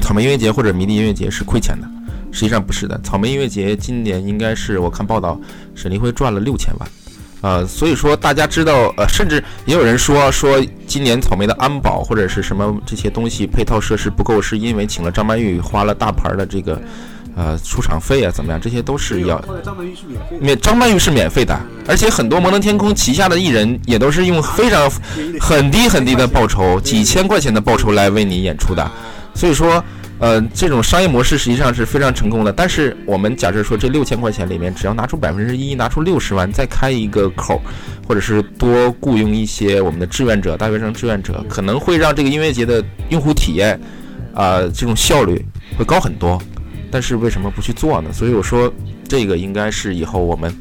[0.00, 1.86] 草莓音乐节或者迷笛音乐节是亏钱的，
[2.32, 2.98] 实际上不是的。
[3.04, 5.38] 草莓音乐节今年应该是我看报道，
[5.74, 6.88] 沈立辉赚了六千万。
[7.42, 16.80] 呃，所以说大家知道，呃，甚至也有人说说今年草莓的安保或者是什么这些东西配套设施不够，是因为请了张曼玉花了大牌的这个
[17.40, 18.60] 呃出场费啊，怎么样？
[18.60, 24.90] 这些都是要张曼玉是免费免张曼玉是免费的，而且很多摩登天空旗下的艺人也都是用非常
[25.40, 28.90] 很低很低的报酬，几千块钱的报酬来为你演出的。
[29.34, 29.82] 所以说，
[30.18, 32.52] 呃，这种商业模式实际上是非常成功的。
[32.52, 37.62] 但是我们假设说这六千块钱里面，只要拿出百分之一，拿出六十万，再开一个口，
[38.06, 43.80] 或者是多雇佣一些我们的志愿者、大学生志愿者，可能会让这个音乐节的用户体验，
[44.34, 45.42] 啊、这种效率
[45.78, 46.38] 会高很多。
[46.90, 48.10] 但是为什么不去做呢？
[48.12, 48.72] 所以我说，
[49.08, 50.52] 这个应该是以后我们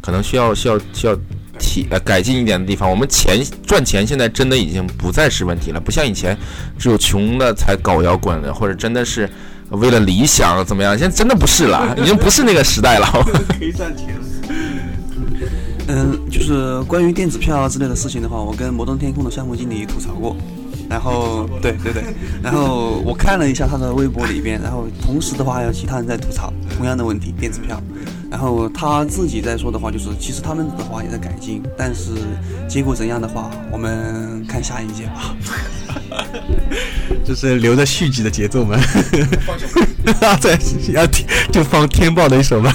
[0.00, 1.16] 可能需要需要需要
[1.58, 2.90] 提呃改进一点的地方。
[2.90, 6.36] 我们钱赚钱现在真的已经不再是问题了，不像以前
[6.78, 9.28] 只有穷的才搞摇滚的，或者真的是
[9.70, 10.98] 为了理想怎么样？
[10.98, 13.06] 现在真的不是了， 已经不是那个时代了。
[13.58, 14.08] 可以赚钱。
[15.86, 20.34] 嗯，就是关于电子票啊之类的事情的话，我跟摩登天空的项目经理吐槽过。
[20.88, 22.02] 然后，对对对，
[22.42, 27.80] 然后我看了一下他的微博里边，然后同时的话还有其他人在吐槽同样的问题，电子票。
[28.30, 32.10] 然后他自己在说的话就是，其实他们的话也在改进，但是
[32.68, 35.36] 结果怎样的话，我们看下一届吧。
[37.24, 38.76] 就是留着续集的节奏嘛？
[40.42, 40.58] 对，
[40.92, 42.72] 要听就放天豹的一首吧。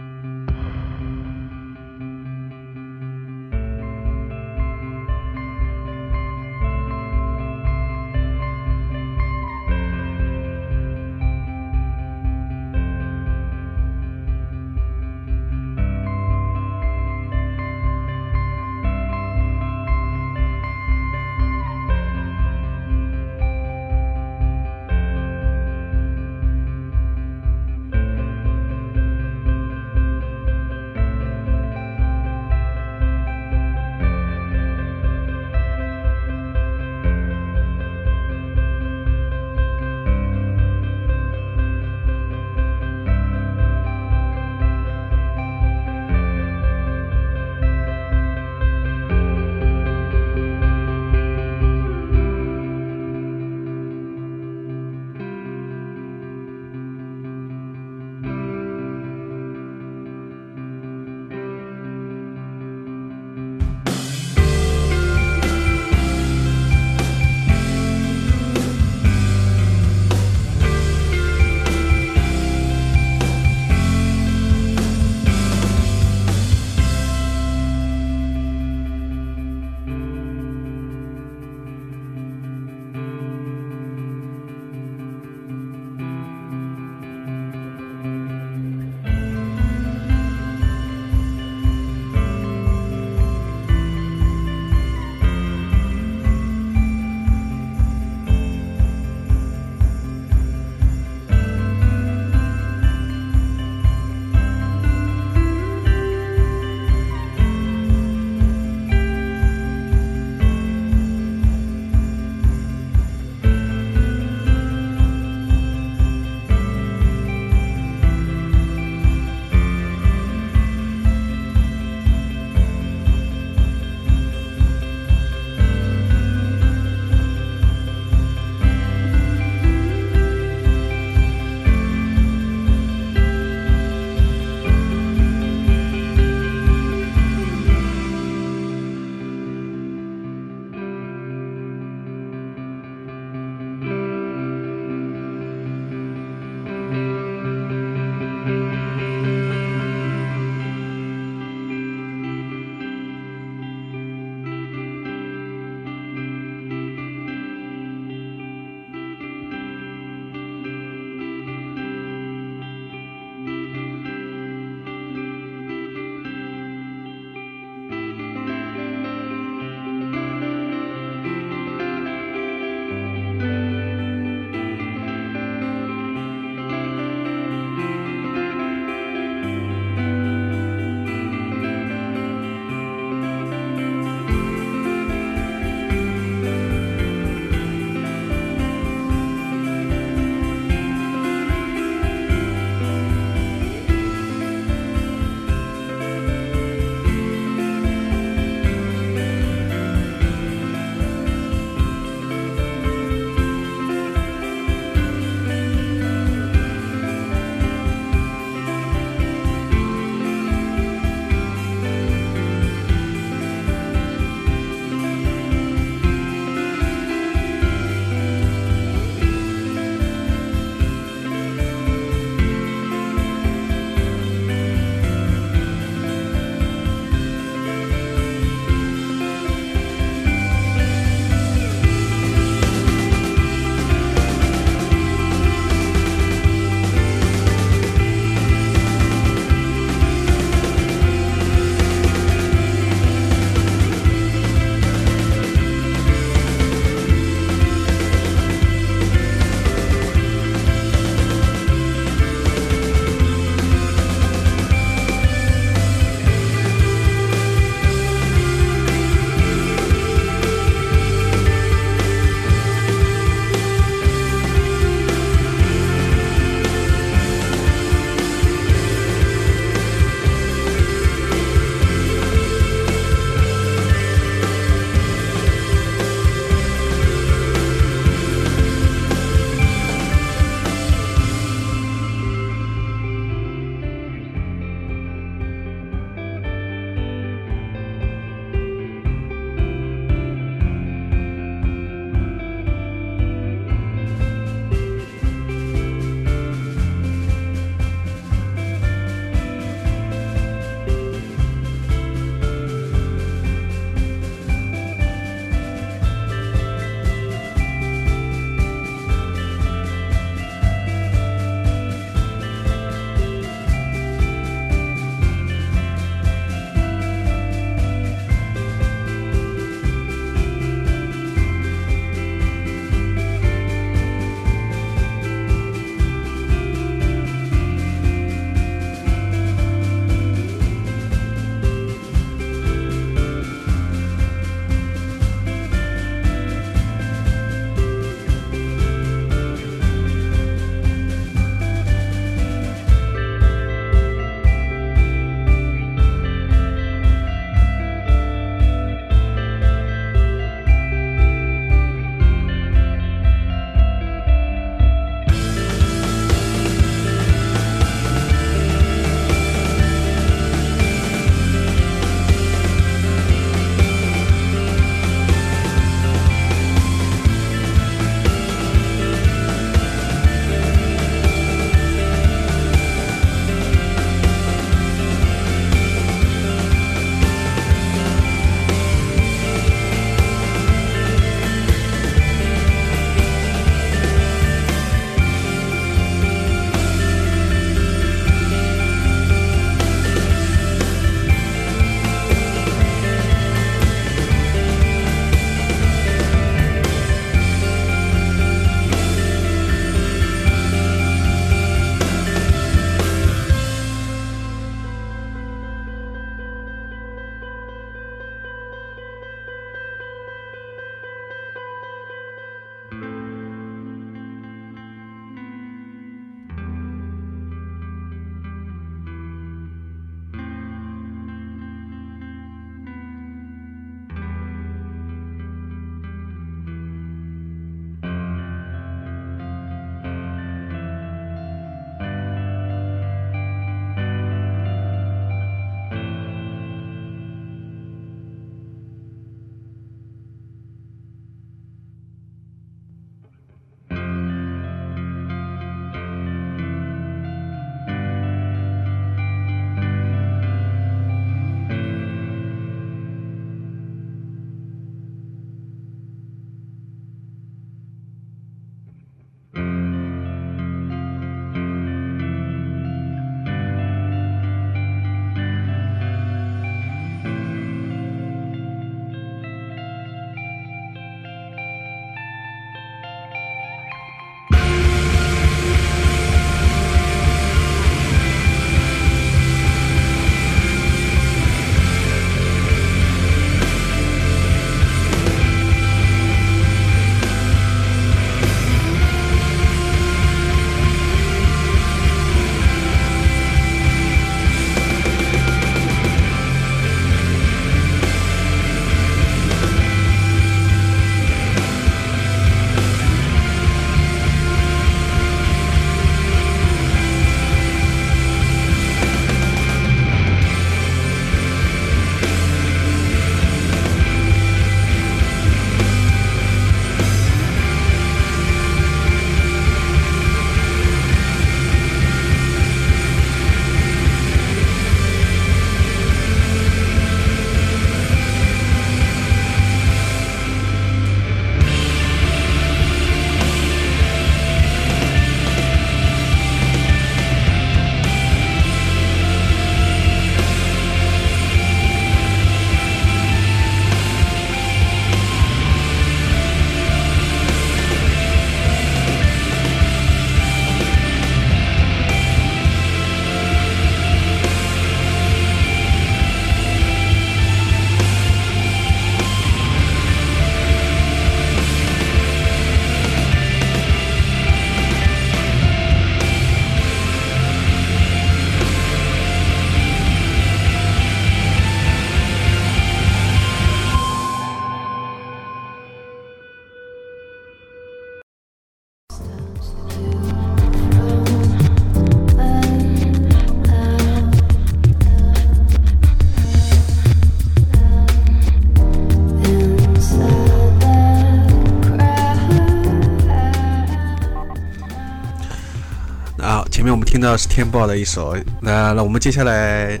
[597.20, 600.00] 听到是天豹的一首，那那我们接下来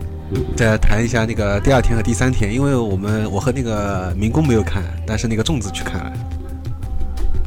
[0.56, 6.12] 再谈一下那个第二天和第三天，因为我们我和那个民工没有看，但是那个粽子去看了。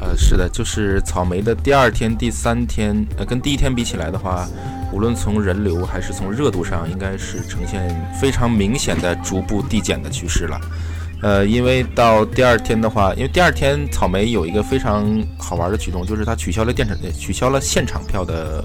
[0.00, 4.48] 呃，是的，就是草莓的第二天、第三天，呃，跟第一天比起来的话，
[4.92, 10.60] 无论从人流还是从热度上，应该是呈现非常明显的逐步递减的趋势了。
[11.20, 15.04] 呃，因为到第二天的话，因为第二天草莓有一个非常
[15.36, 18.62] 好玩的举动，就是它取消了电场，取消了现场票的，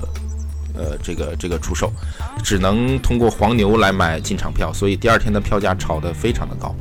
[0.79, 1.91] 呃，这个这个出售，
[2.41, 6.73] 只能通过黄牛来买进场票，所以第二天的票价炒得非常的高。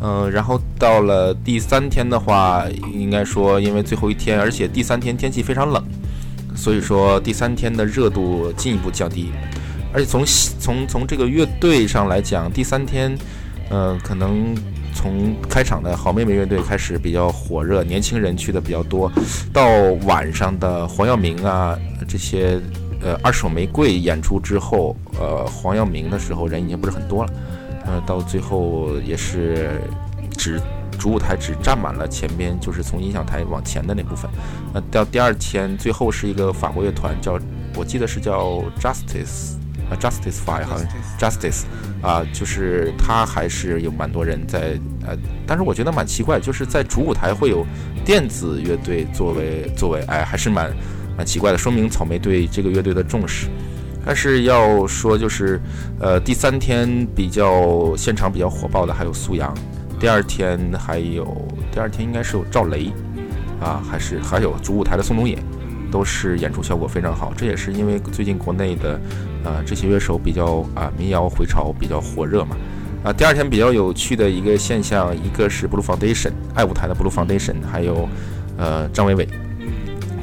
[0.00, 5.82] 嗯，然后到了第三天的话，应该说因为最后一天，而且第三天天气非常冷，
[6.56, 9.30] 所以说第三天的热度进一步降低。
[9.92, 10.24] 而且从
[10.60, 13.16] 从从这个乐队上来讲，第三天，
[13.70, 14.54] 呃，可能
[14.94, 19.10] 从开场的好妹妹乐队开始比较火热，年轻人去的比较多，
[19.52, 19.66] 到
[20.06, 21.76] 晚上的黄耀明啊
[22.06, 22.60] 这些
[23.02, 27.30] 呃二手玫瑰演出之后，呃黄耀明的时候人已经不是很多了。
[27.86, 29.80] 呃，到最后也是
[30.36, 30.60] 只
[30.98, 34.30] 主舞台只占满了前边，就是从音响台往前的那部分。
[34.74, 37.38] 那到第二天最后是一个法国乐团，叫
[37.74, 39.54] 我记得是叫 Justice
[39.88, 40.86] 啊 Justice Fire 好像
[41.18, 41.62] Justice
[42.02, 47.64] 啊，就是他还是有蛮多人在呃，但是我觉得蛮奇怪，就是在主舞台会有
[48.04, 50.70] 电子乐队作为作为哎，还是蛮
[51.18, 53.48] 蛮奇怪的，说明草莓对这个乐队的重视。
[54.06, 55.60] 但是要说就是，
[56.00, 59.52] 呃，第三天比较现场比较火爆的还有苏阳，
[59.98, 61.26] 第二天还有
[61.72, 62.90] 第二天应该是有赵雷，
[63.60, 65.36] 啊，还是还有主舞台的宋冬野，
[65.90, 67.34] 都是演出效果非常好。
[67.36, 68.98] 这也是因为最近国内的，
[69.44, 72.56] 呃，这些乐手比较啊民谣回潮比较火热嘛。
[73.02, 78.08] 啊，第二天比较有趣的一个现象，一个是 Blue Foundation 爱舞台的 Blue Foundation，还有
[78.56, 79.28] 呃张伟伟，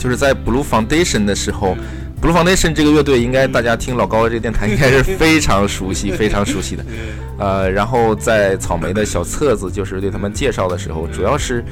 [0.05, 1.75] 就是在 Blue Foundation 的时候。
[2.21, 6.83] Blue Foundation 这个乐队，应该大家听老高的这个电台应该是 非常熟悉、非常熟悉的。
[7.37, 11.63] 呃，然后在草莓的小册子，就是对他们介绍的时候，主要是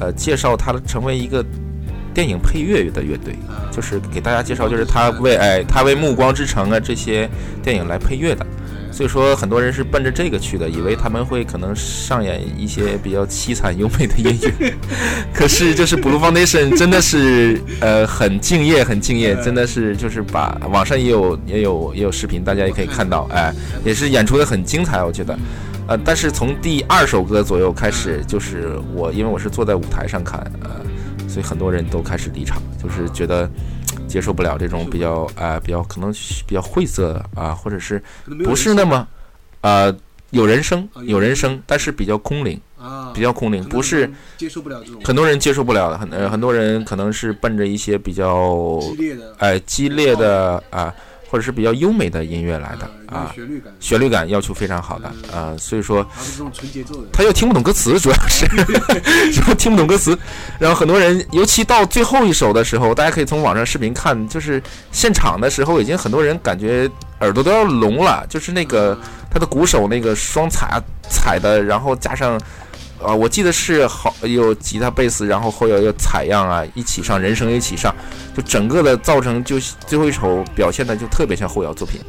[0.00, 1.44] 呃介绍他成为一个
[2.12, 3.36] 电影配乐的乐队，
[3.70, 7.28] 就是给大家介绍，就是他为哎他为《暮光之城》啊这些
[7.62, 8.44] 电影来配乐的。
[8.92, 14.74] 所以说，很多人是奔着这个去的，以为他们会可能上演一些比较凄惨优美的音乐。
[15.32, 25.36] 可是，就是 Blue Foundation 真的是呃很敬业，很敬业，真的是就是把网上也有也有也有视频，大家也可以看到，哎，也是演出的很精彩，我觉得。
[25.88, 30.70] 呃，但是从第二首歌左右开始，就是我因为我是坐在舞台上看，呃，
[31.26, 33.50] 所以很多人都开始离场，就是觉得
[34.12, 36.12] 接受不了这种比较啊、比较可能
[36.46, 38.02] 比较晦涩啊、或者是
[38.44, 39.08] 不是那么
[39.62, 39.94] 呃
[40.30, 45.00] 有人声有人声，但是比较空灵，啊比较空灵，不是接受不了这种。
[45.02, 49.34] 很多人接受不了的，很呃很多人可能是奔着一些比较烈的。
[49.38, 50.94] 哎激烈的啊、
[51.32, 53.32] 或者是比较优美的音乐来的啊。
[53.34, 56.06] 旋律感，旋律感要求非常好的啊、所以说。
[57.10, 58.46] 他又听不懂歌词，主要是
[59.32, 60.16] 主要听不懂歌词。
[60.58, 68.98] 然后很多人，尤其到最后一首的时候，大家可以从网上视频看，就是现场的时候，已经很多人感觉耳朵都要聋了，就是那个
[69.30, 72.38] 他的鼓手那个双踩啊踩的，然后加上。
[73.04, 77.94] 啊，我记得是好有吉他、贝斯，然后后有有采样啊，一起上，人声一起上，
[78.36, 82.00] 就整个的造成就最后一首表现的就特别像后摇作品，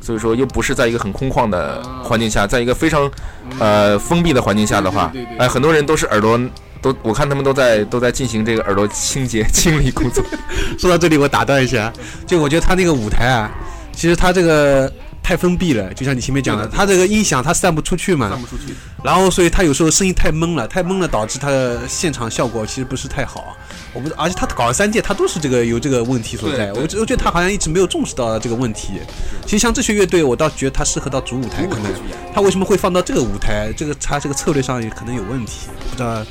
[0.00, 3.10] 所以说又不是在一个很空旷的环境下，在一个非常
[3.58, 6.38] 呃封闭的环境下的话哎，很多人都是耳朵
[6.82, 10.22] 都，我看他们都在都在进行这个耳朵清洁清理工作。
[10.78, 11.92] 说到这里，我打断一下，
[12.26, 13.50] 就我觉得他那个舞台啊，
[13.92, 14.92] 其实他这个
[15.26, 18.72] 太封闭了，就像你前面讲的，他这个音响它散不出去嘛，散不出去。
[19.02, 23.56] 然后所以他有时候声音太闷了，太闷了，导致他的现场效果其实不是太好。
[23.92, 26.72] 我不，而且他搞了三届，他都是这个有这个问题所在。
[26.74, 29.00] 我我觉得他好像一直没有重视到这个问题。
[29.44, 31.92] 其实像这些乐队，我倒觉得他适合到主舞台，可能
[32.32, 33.72] 他为什么会放到这个舞台？
[33.76, 36.24] 这个他这个策略上也可能有问题，不知道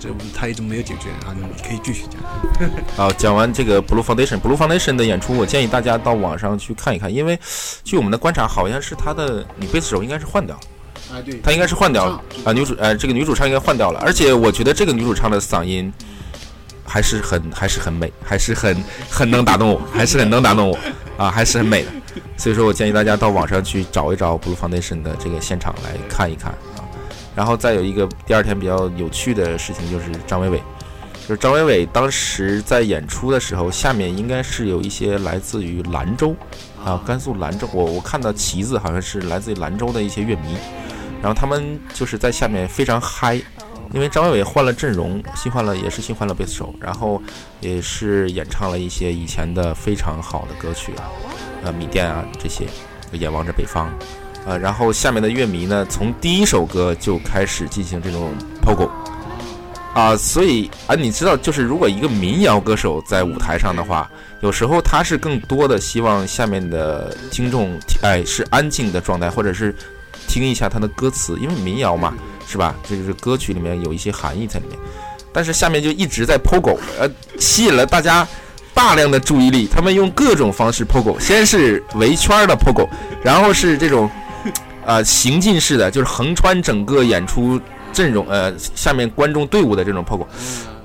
[0.00, 1.36] 这他一直没有解决啊。
[1.36, 2.70] 你可以继续讲。
[2.96, 7.38] 好，讲完这个 Blue Foundation，Blue Foundation 的演出，我建议大家到网上去看一看，因为
[7.84, 10.62] 据我们的观察，好像是他的女贝斯手应该是换掉了。
[11.12, 15.92] 啊，对，她应该是换掉了啊，女主呃，这个女主唱应该换掉了，而且我觉得这个女主唱的嗓音
[16.84, 20.78] 还是很还是很美，还是很很能打动我，还是很能打动我
[21.16, 21.90] 啊，还是很美的。
[22.36, 26.69] 所以说我建议大家到网上去找一找 Blue Foundation 的这个现场来看一看啊。
[27.40, 30.62] 然后再有一个第二天比较有趣的事情就是张伟伟，
[31.26, 36.36] 就是张伟伟当时在演出的时候，下面应该是有一些来自于兰州
[36.84, 40.54] 啊，甘肃兰州，我我看到旗子好像是来自于兰州的一些乐迷。
[41.22, 43.36] 然后他们就是在下面非常嗨，
[43.94, 47.22] 因为张伟伟换了阵容，新换了也是新换了贝斯手，然后
[47.60, 51.08] 也是演唱了一些以前的非常好的歌曲啊，
[51.64, 52.66] 呃，米店啊这些，
[53.12, 53.90] 眼望着北方，
[54.46, 58.32] 呃，然后下面的乐迷呢，从第一首歌就开始进行这种
[58.62, 58.90] pogo。
[59.92, 64.08] 啊，所以啊，你知道，就是如果一个民谣歌手在舞台上的话，
[64.40, 69.74] 有时候他是更多的希望下面的听众，哎，是安静的状态，或者是
[70.28, 72.14] 听一下他的歌词，因为民谣嘛，
[72.46, 72.74] 是吧？
[72.88, 74.78] 这就是歌曲里面有一些含义在里面。
[75.32, 78.26] 但是下面就一直在 pogo，呃，吸引了大家
[78.72, 79.66] 大量的注意力。
[79.66, 82.88] 他们用各种方式 pogo，先是围圈的 pogo，
[83.24, 84.08] 然后是这种
[84.90, 87.60] 啊、行进式的，就是横穿整个演出
[87.92, 90.26] 阵容，呃，下面观众队伍的这种 pogo，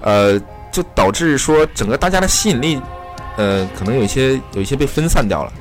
[0.01, 0.39] 呃，
[0.71, 2.79] 就导致说整个大家的吸引力，
[3.35, 5.51] 呃，可能有一些有一些被分散掉了。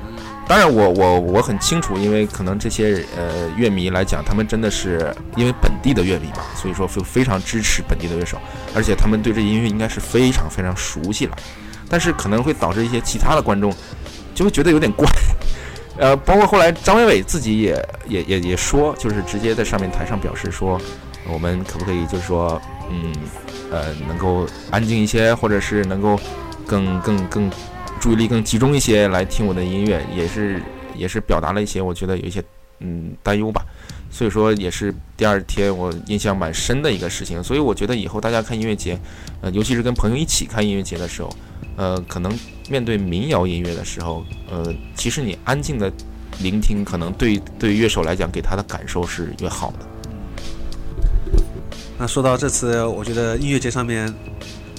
[0.47, 8.37] 当然我，我我很清楚，因为可能这些呃乐迷来讲，他们真的是因为本地的乐迷嘛，所以说就非常支持本地的乐手，
[8.75, 11.35] 而且他们对这音乐应该是非常非常熟悉了。
[11.89, 13.73] 但是可能会导致一些其他的观众
[14.35, 15.09] 就会觉得有点怪。
[15.97, 20.79] 呃，包括后来张伟伟自己也也也也说，就是直接在上面台上表示说，
[21.31, 23.13] 我们可不可以就是说，嗯，
[23.71, 26.19] 呃，能够安静一些，或者是能够
[26.65, 27.51] 更更更
[27.99, 30.61] 注意力更集中一些来听我的音乐，也是
[30.95, 32.43] 也是表达了一些我觉得有一些
[32.79, 33.65] 嗯担忧吧。
[34.15, 37.43] 所以说也是第二天我印象蛮深的一个事情。
[37.43, 38.97] 所以我觉得以后大家看音乐节，
[39.41, 41.29] 呃，尤其是跟朋友一起看音乐节的时候，
[41.75, 42.31] 呃，可能
[42.69, 45.91] 面对民谣音乐的时候，呃，其实你安静的
[46.39, 49.79] 聆听，可能对对乐手来讲，给他的感受是越好的。
[51.99, 54.13] 那说到这次，我觉得音乐节上面，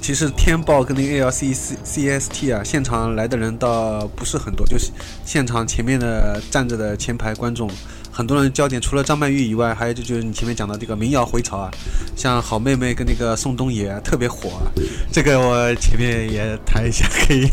[0.00, 4.90] 其实天豹跟那个 ALC C CST 啊，现场来的人倒不是很多，就是
[5.26, 7.70] 现场前面的站着的前排观众
[8.16, 11.70] 很多人焦点除了张曼玉以外，还有就就是你前面讲的这个民谣回潮啊，
[12.16, 14.72] 像好妹妹跟那个宋冬野、特别火啊。
[15.12, 17.46] 这个我前面也谈一下，可以。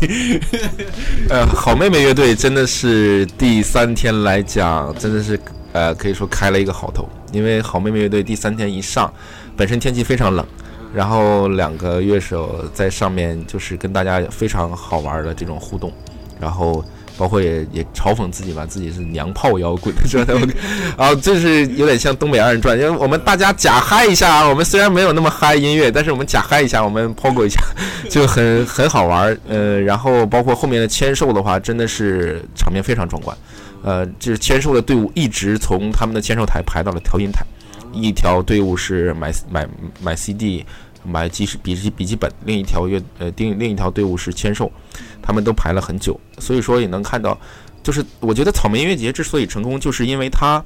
[1.28, 5.38] 呃，好妹妹乐队真的是第三天来讲，真的是
[5.74, 9.12] 呃可以说开了一个好头，因为好妹妹乐队第三天一上，
[9.54, 10.46] 本身天气非常冷，
[10.94, 15.92] 然后两个乐手在上面就是跟大家非常好玩的这种互动，
[16.40, 16.82] 然后
[17.16, 20.34] 包括也也嘲讽自己吧，自己是娘炮摇滚， 是吧？
[20.96, 27.60] 啊，这是有点像东北二人转，因为我们大家假嗨一下啊，我们虽然没有那么嗨音乐，但是我们假嗨一下，我们 pogo 一下，
[28.10, 29.38] 就很 很好玩儿。
[29.48, 33.36] 呃，然后包括后面的签售的话，真的是场面非常壮观。
[33.82, 37.44] 呃，就是签售的队伍一直从他们的签售台排到了调音台，
[37.92, 39.66] 一条队伍是买买
[40.02, 40.64] 买 CD。
[41.04, 44.70] 买记事笔记笔记本，另一条乐呃另另一条队伍是签售，
[45.22, 47.38] 他们都排了很久，所以说也能看到，
[47.82, 50.64] 就是我觉得草莓音乐节之所以成功，就是因为它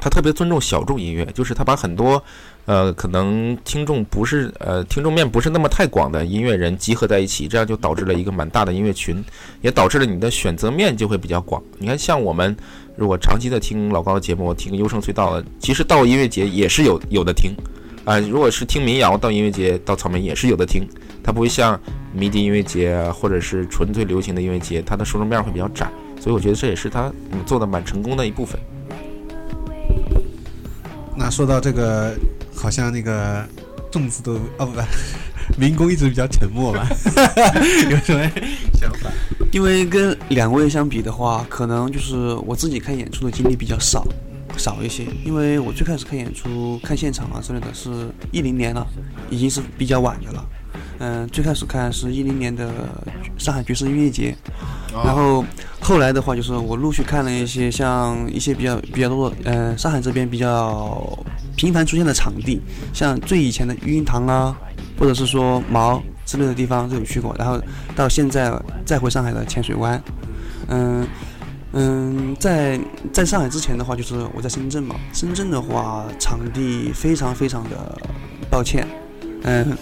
[0.00, 2.22] 它特别尊重小众音乐，就是它把很多
[2.64, 9.22] 呃可能听众不是呃听众面不是那么太广的音乐人集合在一起，这样就导致了一个蛮大的音乐群，
[9.60, 11.62] 也导致了你的选择面就会比较广。
[11.78, 12.56] 你看，像我们
[12.96, 17.54] 如果长期的听老高的节目，听优胜隧道，其实到音乐节也是有有的听。
[18.04, 20.86] 啊、如果是听民谣到音乐节到草莓也是有的听，
[21.22, 21.78] 它不会像
[22.12, 25.88] 迷笛音乐节啊或者是纯粹流行的音乐节，它的受众面会比较窄，
[26.20, 28.60] 所以我觉得这也是它嗯做的蛮成功的一部分。
[31.16, 32.16] 那说到这个，
[32.54, 33.46] 好像那个
[33.90, 34.80] 粽子都哦不不，
[35.60, 36.88] 民工一直比较沉默吧？
[37.90, 38.30] 有什么
[38.72, 39.10] 想法？
[39.52, 44.04] 因为跟两位相比的话，可能就是我自己看演出的经历比较少，
[44.56, 45.06] 少一些。
[45.24, 48.86] 因为我最开始看演出、看现场啊之类的，是一零年了，
[49.30, 50.44] 已经是比较晚的了。
[50.98, 52.70] 嗯，最开始看是一零年的
[53.36, 54.34] 上海爵士音乐节，
[55.04, 55.44] 然后
[55.80, 61.18] 后来的话就是我陆续看了一些像一些比较比较多的，呃，上海这边比较
[61.56, 62.60] 频繁出现的场地，
[62.92, 64.56] 像最以前的育婴堂啊，
[64.96, 67.60] 或者是说毛之类的地方都有去过，然后
[67.96, 68.52] 到现在
[68.86, 70.00] 再回上海的浅水湾，
[70.68, 71.06] 嗯
[71.72, 72.78] 嗯，在
[73.12, 77.98] 在上海之前的话，就是我在深圳嘛，深圳的话场地非常非常的
[78.50, 78.86] 抱歉，
[79.42, 79.76] 嗯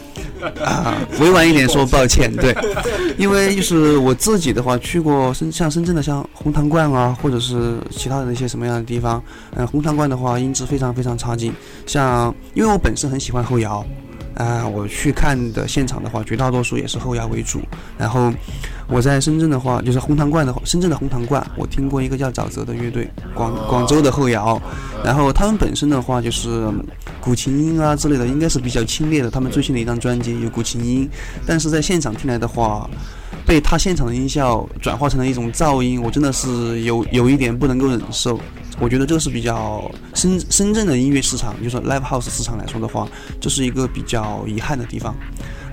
[0.65, 2.57] 啊，委婉一点说抱歉，对，
[3.19, 9.23] 因为就是我自己的话去过深像深圳的像红糖罐啊，或者是其他的一些什么样的地方，
[9.57, 11.53] 嗯，红糖罐的话音质非常非常差劲，
[11.87, 13.85] 像因为我本身很喜欢后摇。
[14.37, 17.61] 啊、我去看的现场的话，绝大多数也是后摇为主。
[17.99, 18.33] 然后
[18.91, 24.61] 我在深圳的话，就是红糖罐的话，深圳的红糖罐，我听过一个叫沼泽的乐队，广广州的后摇。
[25.05, 26.69] 然后他们本身的话，就是
[27.21, 29.31] 古琴音啊之类的，应该是比较清冽的。
[29.31, 31.09] 他们最新的一张专辑有古琴音，
[31.47, 32.91] 但是在现场听来的话，
[33.47, 38.39] 被他现场的音效转化成了一种噪音，我真的是有有一点不能够忍受。
[38.81, 43.07] 我觉得这个是比较深深圳的音乐市场，就是 live house 市场来说的话，
[43.39, 45.15] 这是一个比较遗憾的地方。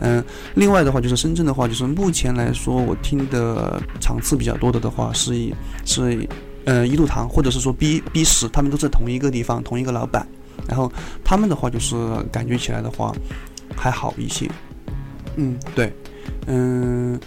[0.01, 0.23] 嗯，
[0.55, 5.55] 另外的话就是深圳的话，就是目前来说我听的场次比较多的的话是以
[5.85, 6.27] 是
[6.65, 10.27] 呃一路堂或者是说 B B 十，他们都在同一个地方，同一个老板，
[10.67, 10.91] 然后
[11.23, 11.95] 他们的话就是
[12.31, 13.11] 感觉起来的话
[13.75, 14.47] 还好一些。
[15.37, 15.91] 嗯，对，
[16.45, 17.19] 嗯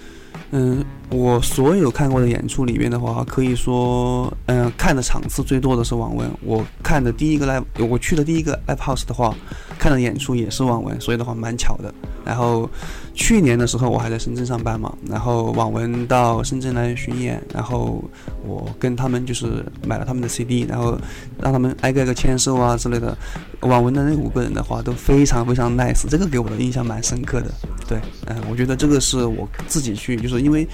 [0.52, 6.28] 嗯，我所有看过的演出里面的话，可以说，嗯、看的场次最多的是网文。
[6.44, 9.32] 我看的第一个 live，我去的第一个 live house 的话，
[9.78, 11.94] 看的演出也是网文，所以的话蛮巧的。
[12.24, 12.68] 然后
[13.14, 18.02] 去年的时候我还在深圳上班嘛，然后网文到深圳来巡演，然后
[18.44, 20.98] 我跟他们就是买了他们的 CD，然后
[21.40, 23.16] 让他们挨个挨个签售啊之类的。
[23.60, 27.50] 网文的那五个人的话都非常非常 nice，这个给我的印象蛮深刻的。
[27.86, 30.66] 对，嗯、我觉得这个是我自己去，就是因为，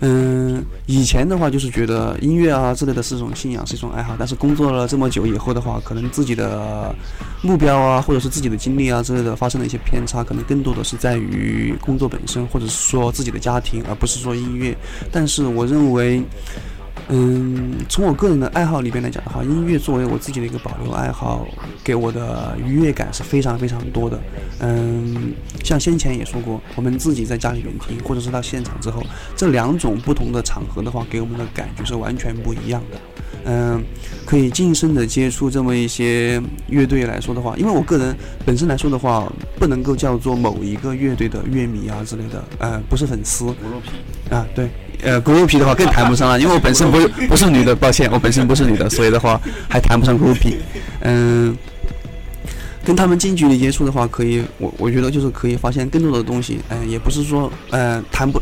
[0.00, 6.92] 嗯，以前的话就是觉得音乐啊之类的是一种信仰，是一种爱好，但是工作了这么久以后的话，可能自己的
[7.42, 14.76] 目标啊，或者是自己的经历啊之类的发生了一些偏差，可能更多的是在于工作本身，或者是说自己的家庭，而不是说音乐。
[15.12, 16.20] 但是我认为。
[17.08, 21.46] 嗯，从我个人的爱好里边来讲的话，音乐作为我自己的一个保留爱好，
[21.84, 24.18] 给我的愉悦感是非常非常多的。
[24.58, 25.32] 嗯，
[25.62, 29.02] 像先前也说过，我们自己在家里面听，或者是到现场之后，
[29.36, 32.98] 这两种不同的场合的话，给我们的感觉是完全不一样的。
[33.48, 33.80] 嗯，
[34.24, 43.54] 可以近身的接触这么一些乐队来说的话，因为我个人本身来说的话，不能够叫做某一个乐队的乐迷啊之类的，呃，不是粉丝。
[44.28, 44.68] 啊，对，
[45.02, 47.74] 呃，公牛皮的话更谈不上了，因为我本身不不是女的。
[47.74, 50.56] 抱歉，我本身不是女的，所以的话还谈不上公牛皮。
[51.02, 51.56] 嗯，
[52.84, 56.60] 跟他们近距离接触的话，可以我我觉得就是可以发现更多的东西。
[56.70, 58.40] 嗯，也不是说，嗯，谈不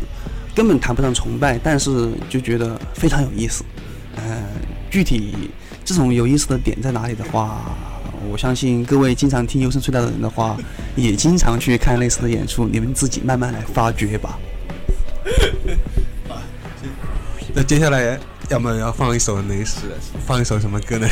[0.55, 3.65] 根本谈不上崇拜，但是就觉得非常有意思。
[4.17, 4.45] 嗯，
[4.91, 5.51] 具体
[5.85, 7.77] 这种有意思的点在哪里的话，
[8.31, 10.57] 我相信各位经常听优生隧道的人的话，
[10.95, 14.39] 也经常去看类似的演出，你们自己慢慢来发掘吧。
[17.55, 18.19] 那接下来，
[18.51, 19.83] 要么要放一首雷诗，
[20.27, 21.07] 放一首什么歌呢？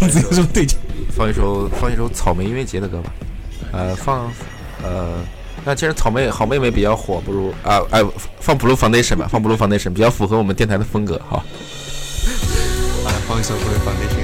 [0.00, 0.76] 脑子 有什么对劲？
[1.16, 3.12] 放一首，放一首草莓音乐节的歌吧。
[3.70, 4.30] 呃，放，
[4.82, 5.14] 呃，
[5.64, 8.02] 那既然草莓好妹妹比较火，不如啊哎，
[8.40, 11.44] 放《Blue Foundation》吧，放《Blue Foundation》比较符合我们电台的风格，好。
[13.06, 14.20] 哎， 放一首《Blue Foundation》。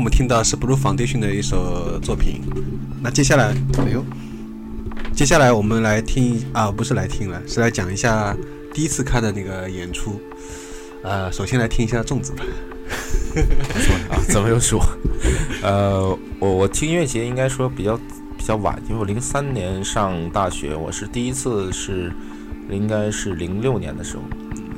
[0.00, 2.40] 我们听到是 Blue Foundation 的一首作品。
[3.02, 4.02] 那接下来，哎呦，
[5.12, 8.34] 接下来我们来听啊，不是来听了，是来讲一下
[8.72, 10.18] 第一次看的那个演出。
[11.02, 12.42] 呃，首先来听一下粽子吧。
[14.08, 14.82] 啊，怎么又是我？
[15.62, 17.94] 呃，我我听音乐节应该说比较
[18.38, 22.10] 比较晚，因为我零三年上大学，我是第一次是
[22.70, 24.22] 应该是零六年的时候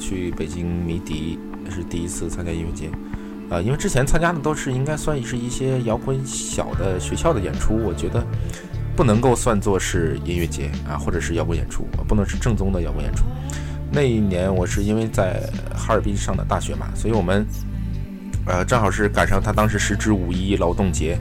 [0.00, 1.38] 去北京迷笛，
[1.70, 2.90] 是第一次参加音乐节。
[3.52, 8.24] 啊，因为之前参加的都是应该算是一些摇滚小的学校的演出，我觉得
[8.96, 13.24] 不能够算作是音乐节啊，或者是摇滚演出，不能是正宗的摇滚演出。
[13.90, 15.42] 那一年我是因为在
[15.76, 17.46] 哈尔滨上的大学嘛，所以我们
[18.46, 21.18] 呃正好是赶上他当时时值五一劳动节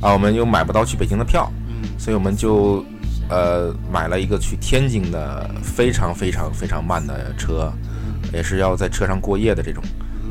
[0.00, 1.50] 啊，我们又买不到去北京的票，
[1.98, 2.84] 所以我们就
[3.28, 7.72] 呃买了一个去天津的非常非常非常慢的车，
[8.32, 9.82] 也是要在车上过夜的这种。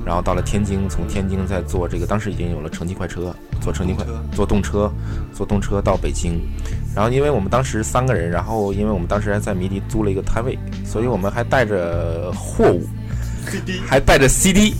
[0.05, 4.91] 然后到了天津，从天津再坐这个，当时已经有了城际快车，坐城际快，坐动车，
[5.33, 6.41] 坐动车到北京。
[6.95, 12.83] 然后因为我们当时三个人，然后因为我们当时还在迷笛租了一个摊位，所以我们还带着货物，
[13.87, 14.73] 还带着 CD，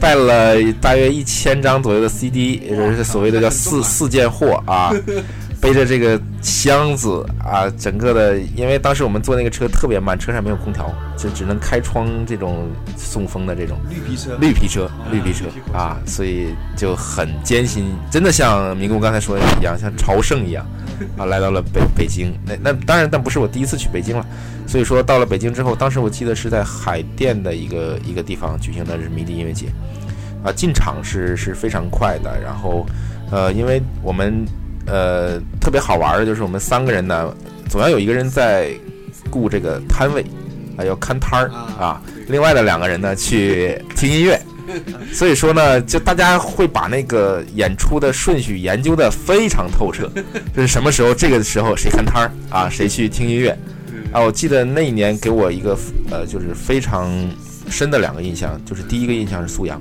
[0.00, 4.92] 带了大约一千张左右的 CD，也就是所谓的叫四四件货啊。
[5.66, 15.46] 背着这个箱子啊，整个的，因为当时我们坐那个车特别慢，车上没有空调，就只能开窗这种送风的这种绿皮车绿皮车，绿皮车
[15.76, 20.64] 啊，所以就很艰辛，真的像民工刚才说的一样，像朝圣一样
[21.18, 22.32] 啊，来到了北北京。
[22.44, 24.24] 那那当然，但不是我第一次去北京了，
[24.68, 29.66] 所以说到了北京之后，当时我记得是在海淀的一个一个地方举行的是迷笛音乐节，
[30.44, 32.86] 啊，进场是是非常快的，然后
[33.32, 34.46] 呃，因为我们。
[34.86, 37.34] 呃，特别好玩的就是我们三个人呢，
[37.68, 38.70] 总要有一个人在
[39.30, 40.24] 顾这个摊位，
[40.76, 42.00] 啊，要看摊儿啊。
[42.28, 44.40] 另外的两个人呢去听音乐，
[45.12, 50.10] 所以说呢，就大家会把那个演出的顺序研究的非常透彻，
[50.54, 53.56] 就是什么时候这个时候谁看摊儿啊，谁去听音乐
[54.12, 54.20] 啊。
[54.20, 55.76] 我记得那一年给我一个
[56.10, 57.10] 呃，就是非常
[57.68, 59.80] 深的两个印象，就是第一个印象是苏阳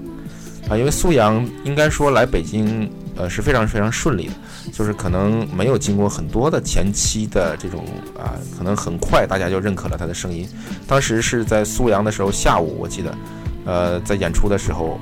[0.69, 4.33] 啊，因为苏阳应该说来北京呃是非常非常顺利的。
[4.73, 7.85] 就是可能没有经过很多的前期的这种
[8.17, 10.47] 啊，可能很快大家就认可了他的声音。
[10.87, 13.17] 当时是在苏阳的时候，下午我记得，
[13.65, 14.99] 呃，在演出的时候，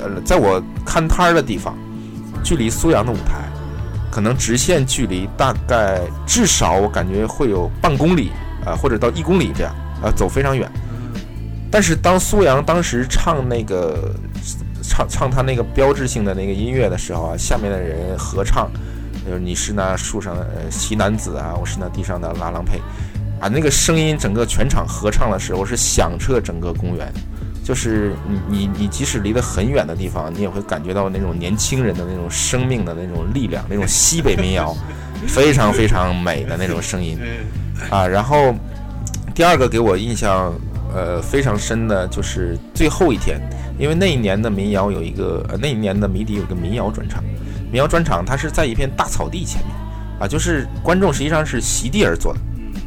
[0.00, 1.76] 呃，在我看摊儿的地方，
[2.42, 3.48] 距离苏阳的舞台，
[4.10, 8.30] 可能直线距离大概至少我感觉会有半公里
[8.66, 10.70] 啊，或者到一公里这样啊，走非常远。
[11.70, 14.14] 但是当苏阳当时唱那个
[14.86, 18.70] 唱唱他那个标志性的那个音乐的时候啊，下面的人合唱。
[19.26, 22.78] 就是你是那树上的西南子啊，我是那地上的拉郎配，
[23.40, 27.10] 啊，那个声音整个全场合唱的时候是响彻整个公园，
[27.64, 34.76] 就是你你你即使离得很远的地方，你也会感觉到那种年轻人的那种生命的那种力量，那种西北民谣，
[35.26, 37.18] 非常非常美的那种声音，
[37.88, 38.54] 啊，然后
[39.34, 40.52] 第二个给我印象
[40.94, 43.40] 呃非常深的就是最后一天，
[43.78, 47.22] 因为那一年的民谣有一个呃那一年的迷笛有个民谣专场。
[47.70, 49.74] 民谣专场，它是在一片大草地前面，
[50.20, 52.38] 啊，就是观众实际上是席地而坐的，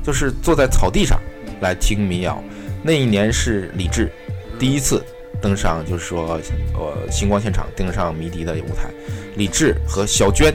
[0.01, 1.19] 就是坐在草地上
[1.59, 2.41] 来听民谣。
[2.83, 4.09] 那一年是李志
[4.57, 5.03] 第一次
[5.41, 6.39] 登上，就是说，
[6.73, 8.89] 呃，星光现场登上迷笛的舞台。
[9.35, 10.53] 李志和小娟，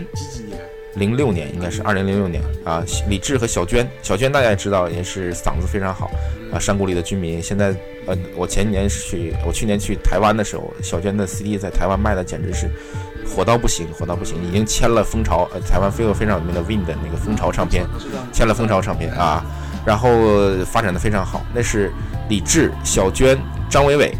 [0.94, 2.84] 零六年应该是二零零六年啊。
[3.08, 6.10] 李志和小娟，小娟大家也知道，也是嗓子非常好
[6.52, 6.58] 啊。
[6.58, 7.74] 山谷里的居民，现在，
[8.06, 12.70] 呃，我前年去，我去年去台湾的时候，小娟的 CD 在台湾卖的简直是。
[13.24, 17.86] 火到不行，火到不行，已经签了蜂巢，呃，台湾非常非常有名的 Wind 那个蜂巢唱片，
[18.32, 19.42] 签了蜂巢唱片啊，
[19.86, 20.10] 然后
[20.66, 21.46] 发展的非常好。
[21.54, 21.90] 那是
[22.28, 23.38] 李志、小娟、
[23.70, 24.12] 张伟伟，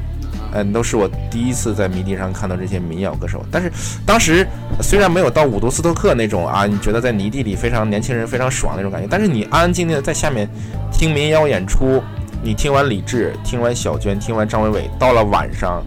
[0.52, 3.44] 嗯，都是我第一次在迷笛上看到这些民谣歌手。
[3.50, 3.70] 但是
[4.06, 4.46] 当时
[4.80, 10.48] 虽然没有到伍多斯托克那种啊，你觉得在泥地里非常年轻人非常爽那种感觉，但是你安安静静的在下面
[10.92, 12.02] 听民谣演出，
[12.42, 15.82] 你听完李志，听完小娟，听完张伟伟，到了晚上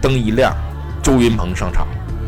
[0.00, 0.54] 灯一亮，
[1.02, 1.86] 周云鹏上场。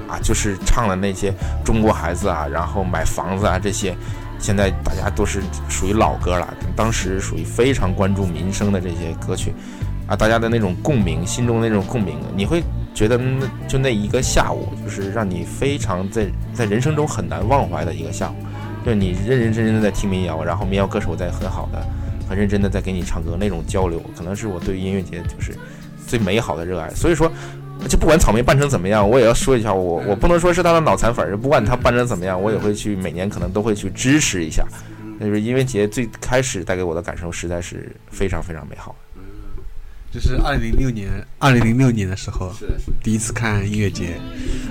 [0.09, 1.33] 啊，就是唱了那些
[1.65, 3.95] 中国孩子啊，然后买房子啊这些，
[4.41, 6.53] 现在大家都是属于老歌了。
[6.75, 9.55] 当时属于非常关注民生的这些歌曲，
[10.11, 18.35] 啊，大家的那种共鸣，心中那种共鸣，你会觉得那就那一个下午，就是让你非常在在人生中很难忘怀的一个下午，
[18.85, 21.81] 就你认认真真的在听民谣，然后民谣歌手在很好的、
[22.29, 25.57] 很认真的在给你唱歌，那种交流，可能是我对音乐节就是
[26.07, 26.91] 最美好的热爱。
[26.91, 27.31] 所以说。
[27.89, 34.63] 就不管草莓办成怎么样，我也要说一下，我我不能说是他的脑残粉，不管他办成怎么样，我也会去每年可能都会去支持一下。
[35.19, 38.95] 那就是音乐节最开始带给我的感受实在是非常非常美好。
[40.13, 41.09] 就是二零零六年，
[41.39, 42.53] 二零零六年的时候，
[43.01, 44.21] 第一次看音乐节，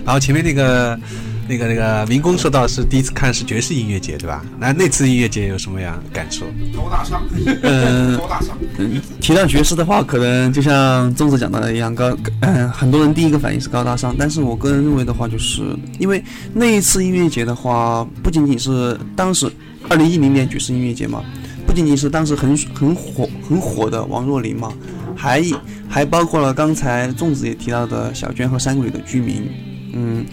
[0.06, 1.00] 然后前面那个
[1.48, 4.44] 那个那个民工说到是第一次看是爵士音乐节对吧？
[4.60, 6.46] 那那次音乐节有什么样的感受？
[6.76, 7.24] 高大上，
[7.64, 8.58] 嗯高大上。
[8.80, 15.64] 嗯，提到爵士的话，可能就像粽子讲到的一样，高，嗯、很多人第一个反应是高大上，但是我个人认为的话，就是
[16.00, 16.22] 因为
[16.54, 19.50] 那一次音乐节的话，不仅仅是当时
[19.88, 21.24] 二零一零年爵士音乐节嘛，
[21.66, 24.74] 不仅仅是当时很很火很火的王若琳嘛，
[25.20, 25.44] 还
[25.90, 29.44] 还包括了刚才粽子也提到的小娟和山谷里的居民，
[29.94, 30.26] 嗯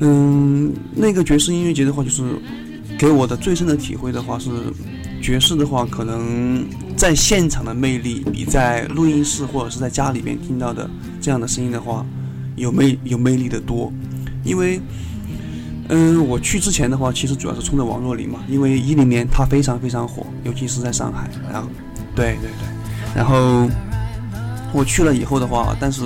[0.00, 2.22] 嗯，那个爵士音乐节的话，就是
[2.98, 4.48] 给我的最深的体会的话是，
[5.20, 6.64] 爵士的话可能
[6.96, 10.88] 在现场的魅力比在录音室或者是在家里边听到的
[11.20, 12.06] 这样的声音的话，
[12.56, 13.92] 有魅有魅力的多，
[14.42, 14.80] 因为。
[15.90, 21.30] 嗯，我去之前的话，其实主要是冲着王若琳嘛，因为一零年她非常非常火，尤其是在上海。
[21.50, 21.68] 然后，
[22.14, 23.66] 对对对，然后
[24.72, 26.02] 我去了以后的话，但是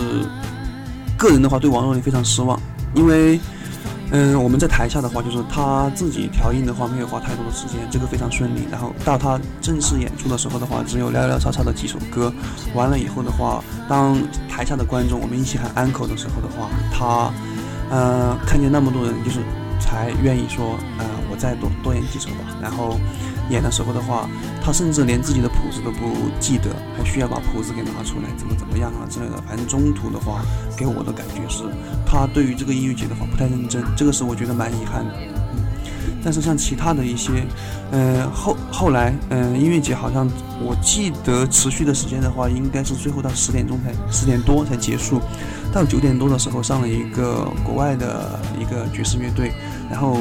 [1.17, 2.59] 个人的话对王若琳非常失望，
[2.95, 3.39] 因为
[4.11, 8.67] 嗯我们在台下的话，就是她自己调音的话没有花太多的时间，这个非常顺利。
[8.71, 12.33] 然后到她正式演出的时候的话，只有寥寥草草的几首歌。
[12.75, 14.17] 完了以后的话，当
[14.49, 17.33] 台下的观众我们一起喊 uncle 的时候的话，她
[17.91, 19.39] 呃看见那么多人，就是
[19.81, 22.57] 才愿意说，呃，我再多多演几首吧。
[22.61, 22.99] 然后
[23.53, 24.29] 演的时候的话，
[24.65, 29.41] 他甚至连自己的谱子都不记得，还需要把谱子给拿出来，怎么怎么样啊之类的。
[29.47, 30.43] 反正中途的话，
[30.77, 31.63] 给我的感觉是，
[32.05, 35.15] 他对于这个音乐节的话不太认真，这个是我觉得蛮遗憾的。
[35.55, 35.63] 嗯，
[36.25, 37.31] 但是像其他的一些，
[37.91, 40.29] 呃，后后来，嗯、音乐节好像
[40.61, 45.21] 我记得持续的时间的话，应该是最后到十点钟才十点多才结束。
[45.73, 49.53] 到九点多的时候上了一个国外的一个爵士乐队，
[49.91, 50.19] 然后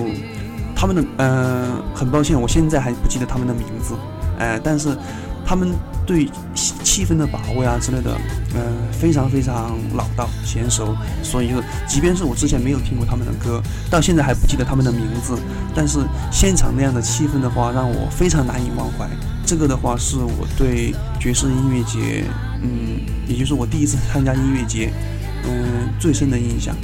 [0.82, 3.94] 他们的呃，很抱歉，我现在还不记得他们的名字，
[4.40, 4.98] 呃，但是
[5.46, 5.72] 他们
[6.08, 8.10] 对气氛的把握呀之类的，
[8.56, 13.62] 呃，非常非常老道娴熟，所以就即便是我之前没有听过他们的歌，
[13.92, 15.38] 到现在还不记得他们的名字，
[15.76, 16.00] 但是
[16.32, 19.08] 现场那样的气氛的话，让我非常难以忘怀。
[19.46, 22.24] 这个的话是我对爵士音乐节，
[22.64, 24.92] 嗯，也就是我第一次参加音乐节，
[25.44, 26.76] 嗯，最深的印象。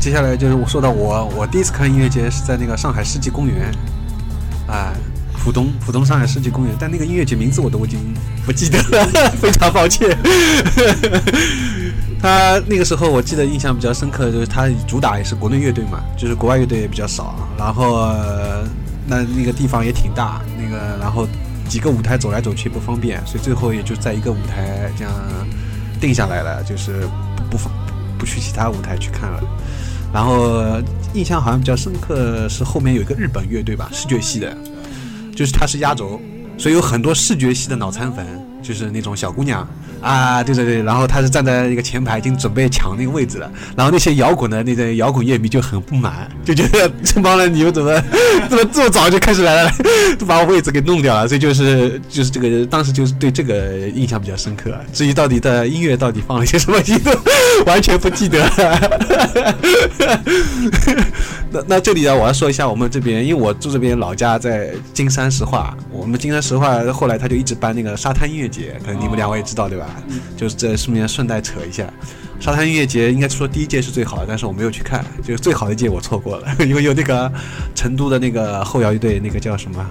[0.00, 3.70] 接下来就是我说到我，我第一次看音乐节是在那个上海世纪公园，
[4.66, 4.92] 啊、
[5.38, 7.98] 浦东浦东上海世纪公园，但那个音乐节名字我都已经
[8.44, 10.16] 不记得了， 非常抱歉。
[12.22, 18.14] 他那个时候我记得印象比较深刻就是他主打也是国内乐队嘛，就是国外乐队也比较少，然后、
[19.08, 21.26] 那那个地方也挺大，那个然后
[21.68, 25.12] 几个舞台走来走去不方便，所以最后也就在一个舞台这样
[26.00, 27.08] 定下来了，就是
[27.50, 27.68] 不不
[28.22, 29.42] 不去其他舞台去看了。
[30.14, 30.62] 然后
[31.12, 34.56] 印象好像比较深刻是后面有一个日本乐队吧，视觉系的，
[35.34, 36.20] 就是他是压轴，
[36.56, 38.24] 所以有很多视觉系的脑残粉，
[38.62, 39.66] 就是那种小姑娘
[40.02, 43.50] 啊，对对对，然后他是站在一个前排，已经准备抢那个位置了。
[43.76, 48.02] 然后那些摇滚的那个摇滚乐迷就很不满，就觉得这帮人你们怎么
[48.50, 49.72] 怎么这么早就开始来了，
[50.18, 51.28] 就把我位置给弄掉了。
[51.28, 54.74] 所以就是就是这个当时就是对这个印象比较深刻。
[54.92, 56.98] 至于到底的音乐到底放了些什么音，
[57.66, 58.42] 完全不记得。
[61.50, 69.86] 那那这里呢，我要说一下我们这边，因为我住这边老家在金山石化，我们金山石化后来他就一直办那个沙滩音乐节，可能你们两位也知道对吧？
[70.36, 71.92] 就是在顺便顺带扯一下，
[72.40, 77.30] 沙滩音乐节应该说第一届是最好的，但是我没有去看，就是最好的一届我错过了，因为有那个
[77.74, 79.90] 成都的那个后摇乐队，那个叫什么？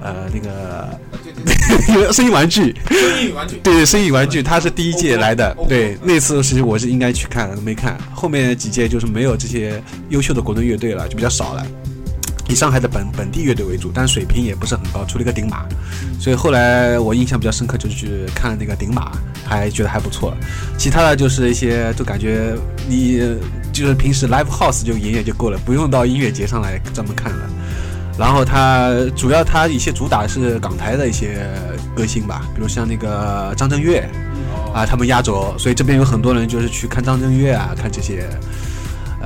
[0.00, 7.98] 呃，那个声音玩具，声音玩具， 对，声音玩具，他是第一届来的，对，那次其实我是应该去看的，没看。
[8.14, 11.66] 后面几届就是没有这些优秀的国内乐队了，就比较少了，
[12.48, 15.66] 以上海的本本地乐队为主，但水平也不是很高，出了一个顶马。
[16.18, 19.12] 所以后来我印象比较深刻，就是去看那个顶马，
[19.44, 20.34] 还觉得还不错。
[20.76, 22.54] 其他的就是一些，就感觉
[22.88, 23.20] 你
[23.72, 27.48] 就是平时 live house 就演演就够了，不用到音乐节上来专门看了。
[28.18, 31.46] 然后他主要他一些主打是港台的一些
[31.94, 34.00] 歌星吧，比如像那个张震岳
[34.74, 38.28] 啊，他们压轴，所以这边有很多人就是去看张震岳啊，看这些，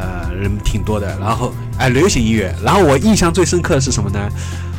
[0.03, 1.07] 呃，人挺多的。
[1.21, 4.19] 然后哎，流行音乐，然后我印象最深刻的是什么呢？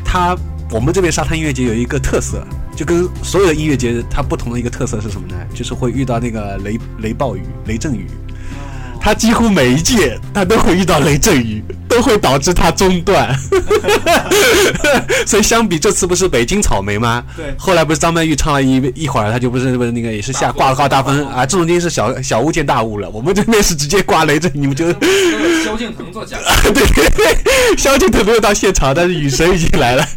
[0.03, 0.36] 它
[0.69, 2.45] 我们这边沙滩音乐节有一个特色，
[2.76, 5.36] 就跟所有的音乐节它不同的一个特色是什么呢？
[5.53, 8.07] 就是会遇到那个雷雷暴雨、雷阵雨。
[9.04, 13.38] 他几乎每一届他都会遇到雷阵雨，都会导致他中断。
[15.28, 17.22] 所以相比这次不是北京草莓吗？
[17.36, 23.10] 对后来不是张曼玉唱了一一会儿，他就不是不是那个也是下挂挂大风啊，这种已经是小小巫见大巫了。
[23.10, 24.88] 我们这边是直接挂雷阵，你们就
[25.66, 26.38] 萧敬腾做假
[26.74, 30.08] 对，萧敬腾没有到现场，但是雨神已经来了。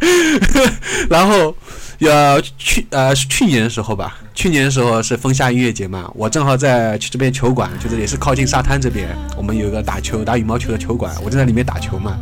[1.09, 1.53] 然后
[1.99, 12.17] 要去呃是去年的时候吧，去年的时候是风夏音乐节嘛，我正好在去这边球馆，就是也是靠近沙滩这边，我们有一个打球打羽毛球的球馆，我正在里面打球嘛。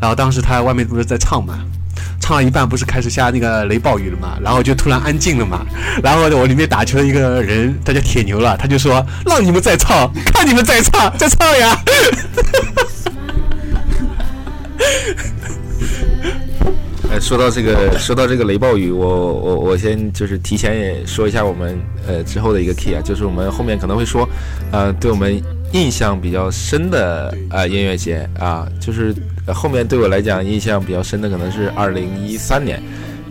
[0.00, 1.58] 然后当时他外面不是在唱嘛，
[2.20, 5.64] 唱了一半不是开始下那个雷暴雨了嘛，然后就突然安静了嘛。
[6.02, 11.78] 然后我里面打球的一个人，他叫铁牛了，他就说让你们再唱，看你们再唱，再唱呀。
[17.12, 24.26] 呃，说到这个，说到这个雷暴雨，我我我先就是提前也说一下我们呃之后的一个 key 啊，就是我们后面可能会说，
[24.70, 25.38] 呃，对我们
[25.72, 29.14] 印象比较深的呃音乐节啊，就是、
[29.48, 32.82] 后面对我来讲印象比较深的可能是二零一三年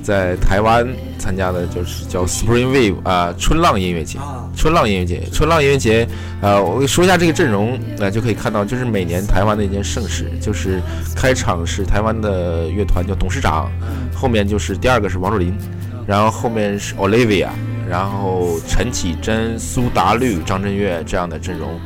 [0.04, 0.88] 在台湾
[1.18, 4.20] 参加的，就是叫 Spring Wave 啊、春浪音乐节。
[4.54, 6.06] 春浪音乐节，春浪音乐节，
[6.42, 10.82] 呃，我说一下这个阵容，呃，就可以看到，就是每年台湾的一件盛事，就是
[11.16, 13.72] 开场是台湾的乐团叫董事长，
[14.14, 15.58] 后面就是第二个是王若琳，
[16.06, 17.48] 然后后面是 Olivia，
[17.90, 21.80] 然后陈绮贞、苏打绿、张震岳这样的阵容，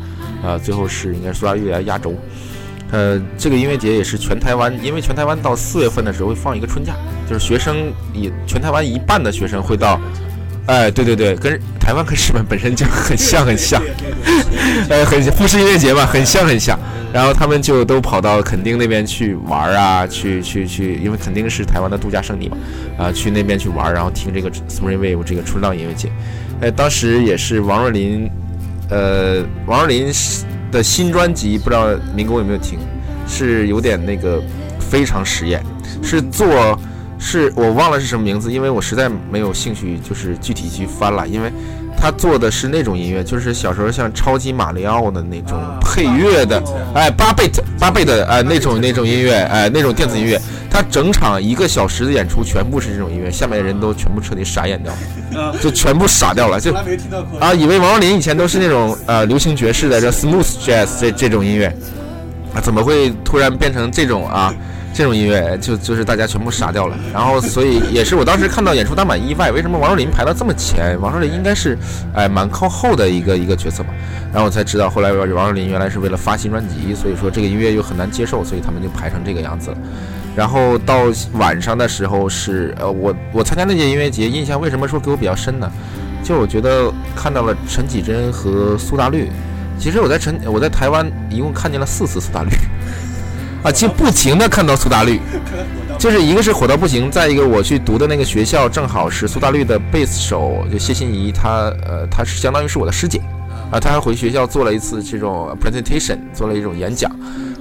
[0.43, 2.15] 呃，最后是应该是苏打绿来压轴。
[2.91, 6.93] 呃，这个音乐节也是全台湾，因为全台湾到四月份的时候会放一个春假，
[7.29, 9.99] 就是学生以全台湾一半的学生会到，
[10.67, 13.81] 哎，对对对，跟台湾跟日本本身就很像很像，
[14.89, 16.79] 呃，很富士音乐节嘛，很像很像。
[17.13, 22.57] 然后他们就都跑到垦丁那边去玩啊，去去去，因为垦丁是台湾的度假胜地嘛，
[22.97, 26.09] 啊、去那边去玩，然后听这个 Spring Wave 这个春浪音乐节。
[26.59, 28.29] 哎，当时也是王若琳，
[28.89, 30.11] 呃，王若琳
[30.71, 32.79] 的新专辑，不知道民工有没有听，
[33.27, 34.41] 是有点那个
[34.79, 35.63] 非常实验，
[36.01, 36.77] 是做。
[37.17, 41.51] 是我忘了是什么名字，因为我实在没有兴趣，就是具体去翻了，因为
[41.97, 46.61] 他做的是那种音乐，就是小时候像超级马里奥的那种配乐的，
[46.93, 47.49] 哎，八倍
[47.79, 50.39] 八倍的哎那种那种音乐，哎那种电子音乐，
[50.69, 54.93] 他整场一个小时的演出全部是这种音乐，下面的人都全部彻底傻眼掉
[55.33, 56.73] 了，就全部傻掉了，就
[57.39, 61.67] 啊，以为王若琳以前都是那种呃流行爵士的这 smooth jazz 这这种音乐，
[62.53, 64.53] 啊，怎么会突然变成这种啊？
[64.95, 70.97] 这种音乐就就是大家全部傻掉了，然后所以也是我当时看到演出，当蛮意外，为什么王若琳排到这么前？
[71.01, 71.77] 王若琳应该是
[72.13, 73.89] 哎蛮靠后的一个一个角色嘛，
[74.31, 79.77] 然后我才知道后来王若琳原来是为了发新专辑，所以说这个音乐又很难接受，所以他们就排成这个样子了。
[80.33, 81.01] 然后到
[81.33, 85.69] 晚上的时候是呃我我参加那届音乐节，印象为什么说给我比较深呢？
[86.23, 89.29] 就我觉得看到了陈绮贞和苏打绿，
[89.77, 92.49] 其实我在陈我在台湾一共看见了四次苏打绿。
[93.65, 95.19] 啊，就不停的看到苏打绿，
[95.97, 103.19] 就是一个是火到不行，再一个我去读的那个学校正好是苏打绿的贝斯手，就谢欣怡，她呃她是相当于是我的师姐，
[103.71, 107.11] 啊，她还回学校做了一次这种 presentation，做了一种演讲，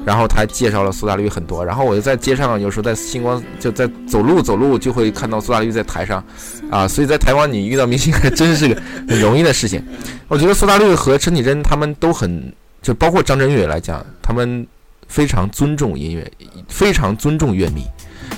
[0.04, 6.22] 然后她还介绍了苏打绿很多，然后我就在街上有时候在星光就在走路走路就会看到苏打绿在台上，
[6.70, 8.78] 啊，所以在台湾你遇到明星还真是个
[9.08, 9.82] 很容易的事情。
[10.28, 12.52] 我觉得苏打绿和陈绮贞他们都很，
[12.82, 14.66] 就包括张震岳来讲，他们。
[15.08, 16.30] 非常尊重音乐，
[16.68, 17.84] 非常尊重乐迷。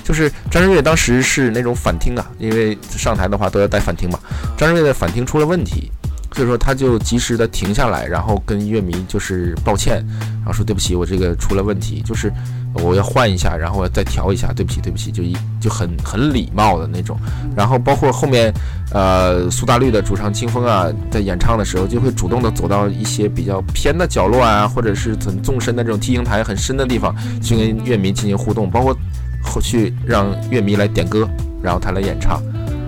[0.03, 4.19] 就是张震岳当时是那种反听啊，因为上台的话都要带反听嘛。
[4.57, 5.91] 张震岳的反听出了问题，
[6.33, 10.05] 所以说他就及时的停下来，然后跟乐迷就是抱歉，
[10.37, 12.31] 然后说对不起，我这个出了问题，就是
[12.73, 17.17] 我要换一下，然后我再调一下，对不起，对不起，就一就很很礼貌的那种。
[17.55, 18.53] 然后包括后面，
[18.91, 28.95] 呃，苏打绿的主唱清风啊，在演唱的时候就会主动的走到一些比较偏的角落啊，或者是很纵深的这种 T 型台很深的地方，去跟乐迷进行互动，包括
[29.41, 31.27] 后去让乐迷来点歌，
[31.63, 32.41] 然后他来演唱。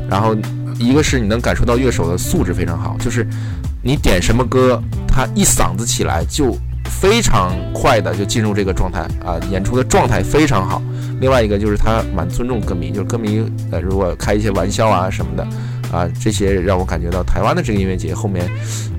[0.10, 0.36] 然后
[0.80, 3.28] 一个是你能感受到乐手的素质非常好，就是
[3.84, 10.82] 你点什么歌，他一嗓子起来就非常快的就进入这个状态啊，演出的状态非常好。
[11.20, 15.44] 另外一个就是他蛮尊重歌迷，就是歌迷呃如果开一些玩笑啊什么的
[15.92, 18.50] 啊，这些让我感觉到台湾的这个音乐节后面，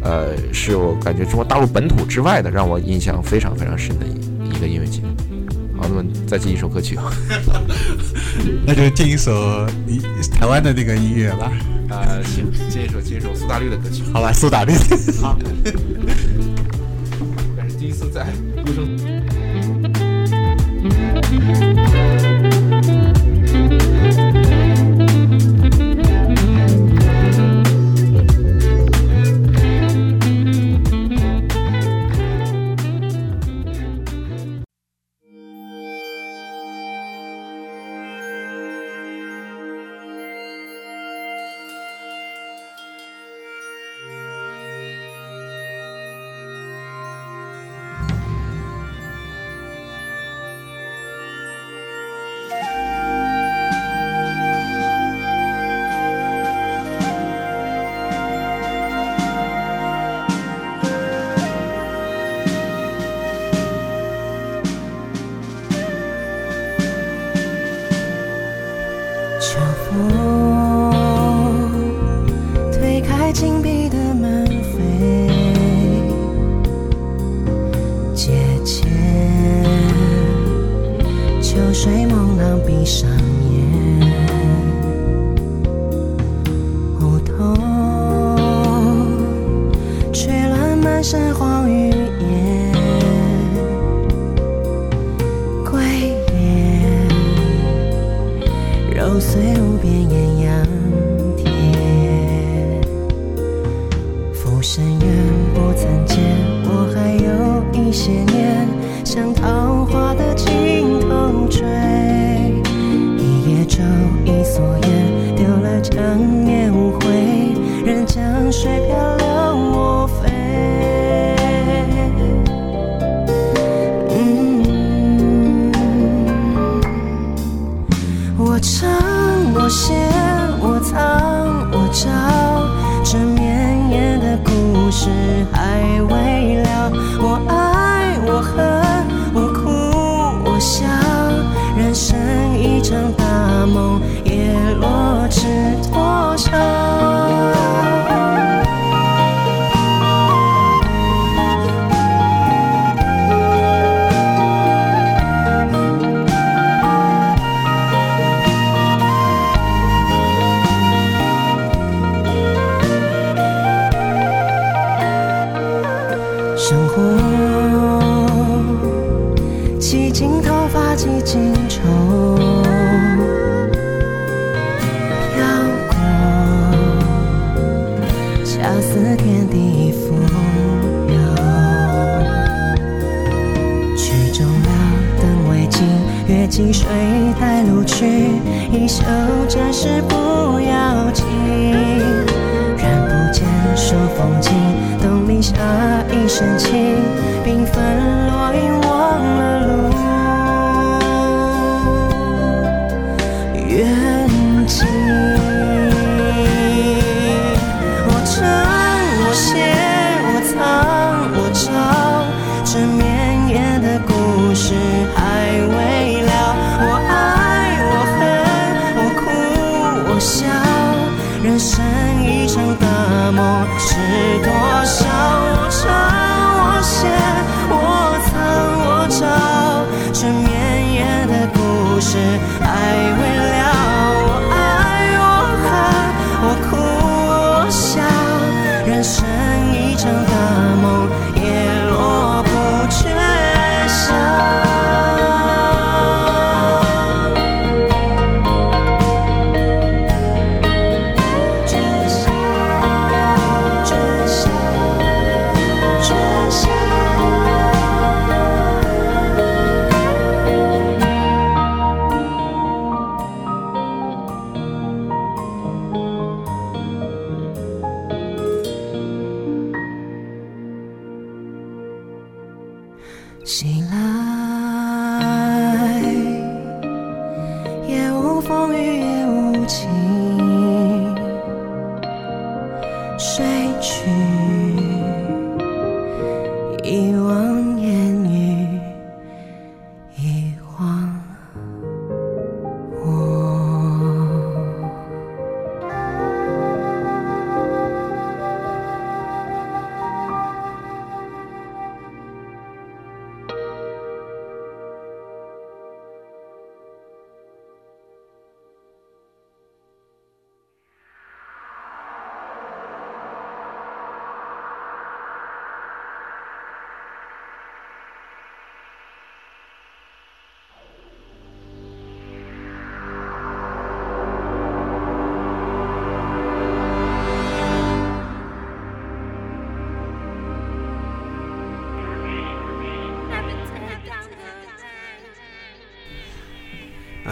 [0.03, 5.01] 呃是我感觉中国大陆本土之外的让我印象非常非常深的一一个音乐节。
[5.81, 7.11] 好，那么再进一首歌曲啊，
[8.67, 9.99] 那就进一首你
[10.31, 11.51] 台湾的那个音乐吧，
[11.89, 14.03] 啊行，进一首进一首苏打绿的歌曲。
[14.13, 14.75] 好吧，苏打绿。
[15.23, 15.39] 好，
[17.57, 18.27] 但是第一次在
[18.57, 18.99] 录声。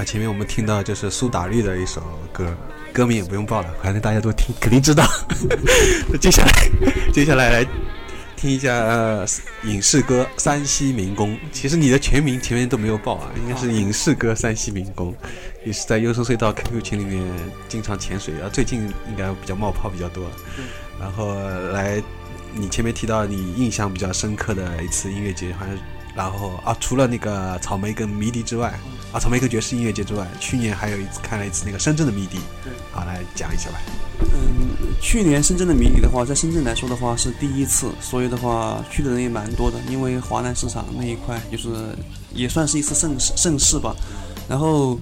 [0.09, 2.02] 前面我们听到就是苏打绿的一首
[2.32, 2.56] 歌，
[2.94, 5.06] 歌名也不用报了，反正大家都听，肯定知道。
[6.18, 6.51] 接下来，
[7.12, 7.66] 接下来来
[8.35, 9.26] 听一下呃
[9.64, 11.35] 影视歌《山西民工》。
[11.52, 15.12] 其实你的全名前面都没有报啊，应该是影视歌《山西民工》，
[15.62, 17.22] 也是在优生隧道 QQ 群里面
[17.68, 18.80] 经常潜水啊，最近
[19.10, 20.24] 应该比较冒泡比较多。
[20.98, 21.35] 然后
[21.74, 22.02] 来，
[22.55, 25.76] 你前面提到你印象比较深刻的一次音乐节，好像
[26.19, 28.77] 然后啊，除了那个草莓跟迷笛之外，
[29.12, 32.40] 啊，草莓跟爵士音乐节之外，去年还有一次看了一次那个深圳的迷笛。
[32.65, 33.78] 对，好，来讲一下吧。
[34.19, 34.66] 嗯，
[35.01, 41.97] 去年深圳的迷笛的话，在深圳来说的话是第一次，所以的话去的人也蛮多的，因为华南市场那一块就是
[42.35, 43.95] 也算是一次盛事盛事吧。
[44.49, 44.99] 然后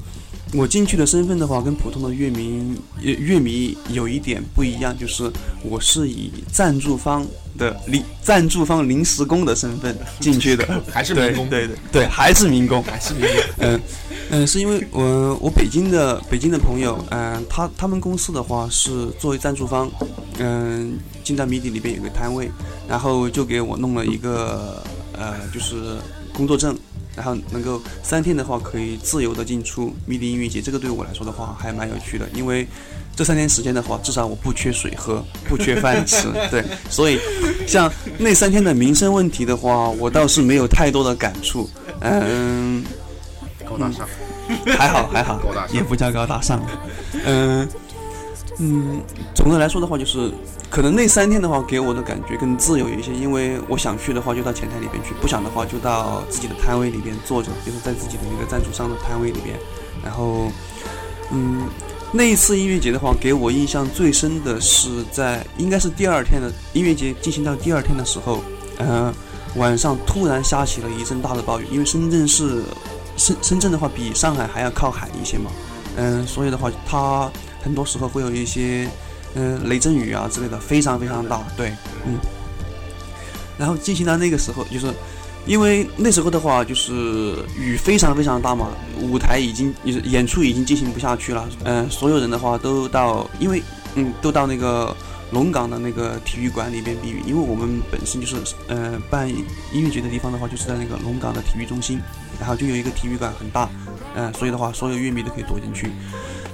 [0.52, 5.30] 我进去的身份的话，跟普通的乐迷乐乐迷有一点不一样，就是
[5.62, 7.26] 我是以赞助方
[7.58, 13.40] 的临赞助方临时工的身份进去的， 还是民工，对对对，还是民工，还是民工。
[13.58, 13.80] 嗯
[14.30, 19.90] 嗯，是因为我我北京的北京的朋友，嗯、他他们公司的话是作为赞助方，
[20.38, 22.50] 嗯、进到迷底里边有个摊位，
[22.88, 24.82] 然后就给我弄了一个
[25.12, 25.96] 呃，就是
[26.32, 26.76] 工作证，
[27.16, 32.66] 然后能够三天的话可以自由的进出迷笛音乐节，这个对我来说的话还蛮有趣的，因为
[33.16, 37.18] 这三天时间的话，至少我不缺水喝，不缺饭吃， 对，所以
[37.66, 41.68] 像那三天的民生问题的话，我倒是没有太多的感触，
[42.00, 42.84] 嗯。
[43.68, 44.06] 高大上，
[44.78, 46.64] 还好还好高大，上也不叫高大上。
[47.24, 47.68] 嗯、
[48.58, 49.02] 嗯，
[49.34, 50.30] 总的来说的话，就是
[50.68, 59.56] 可能那三天的话，给我的感觉更自由一些，因为我想去的话就到前台里边去，不想的话就到自己的摊位里边坐着，就是在自己的一个赞助商的摊位里边。
[60.04, 60.50] 然后，
[61.30, 61.66] 嗯，
[62.12, 68.42] 那一次音乐节的话，给我印象最深的是在应该是第二天的音乐节进行到第二天的时候，
[68.78, 69.14] 呃，
[69.54, 72.62] 晚上突然下起了一阵大的暴雨，因为深圳是
[73.16, 75.50] 深深圳的话比上海还要靠海一些嘛，
[75.96, 77.30] 嗯、所以的话它。
[77.62, 78.88] 很多时候会有一些，
[79.36, 81.42] 嗯、雷阵雨啊之类的，非常非常大。
[81.56, 81.72] 对，
[82.06, 82.18] 嗯。
[83.58, 84.92] 然后进行到那个时候，就是
[85.46, 88.68] 因为那时候的话，就是雨非常非常大嘛，
[89.00, 91.48] 舞台已经就是演出已经进行不下去了。
[91.64, 93.62] 嗯、所有人的话都到，因为
[93.94, 94.94] 嗯，都到那个
[95.30, 98.36] 龙岗的那个体育馆里边避雨，因为我们本身就是
[98.68, 101.98] 呃办音乐节的地方的话，就是在那个龙岗的体育中心，
[102.38, 103.70] 然后就有一个体育馆很大，
[104.16, 105.90] 嗯、所以的话，所有乐迷都可以躲进去。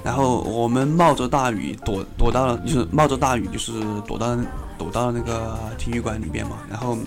[0.03, 3.71] 然后我们冒着大雨躲躲到了，就是冒着大雨，就是
[4.05, 4.35] 躲到
[4.77, 6.57] 躲到了那个体育馆里边嘛。
[6.69, 6.97] 然后，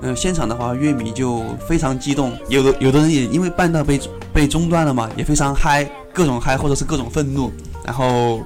[0.00, 4.00] 嗯、现场的话，乐迷就非常激动，有的有的人也因为半道被
[4.32, 7.52] 被中断了嘛，也非常嗨，各种嗨或者是各种愤怒。
[7.84, 8.40] 然后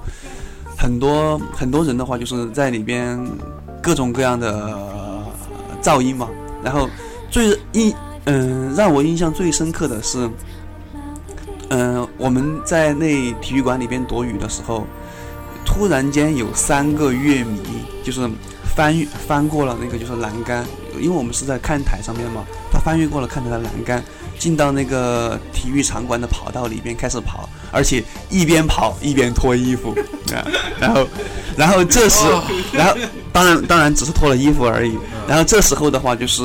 [0.77, 3.25] 很多很多人的话，就是在里边
[3.81, 4.77] 各种各样的
[5.81, 6.29] 噪音嘛。
[6.65, 6.89] 然后
[7.31, 7.95] 最印
[8.25, 10.29] 嗯、让我印象最深刻的是。
[11.71, 14.87] 嗯、我们在那体育馆里边躲雨的时候，
[15.65, 17.61] 突然间有三个乐迷
[18.05, 18.29] 就是
[18.75, 18.95] 翻
[19.27, 20.65] 翻过了那个就是栏杆，
[21.01, 24.03] 因为我们是在看台上面嘛，他翻越过了看台的栏杆，
[24.39, 29.95] 进到那个体育场馆的跑道里边开始跑，而且一边跑一边脱衣服
[30.35, 30.45] 啊，
[30.79, 31.07] 然后，
[31.57, 32.25] 然后这时，
[32.73, 32.95] 然后
[33.33, 34.97] 当然当然只是脱了衣服而已，
[35.29, 36.43] 然后这时候的话就是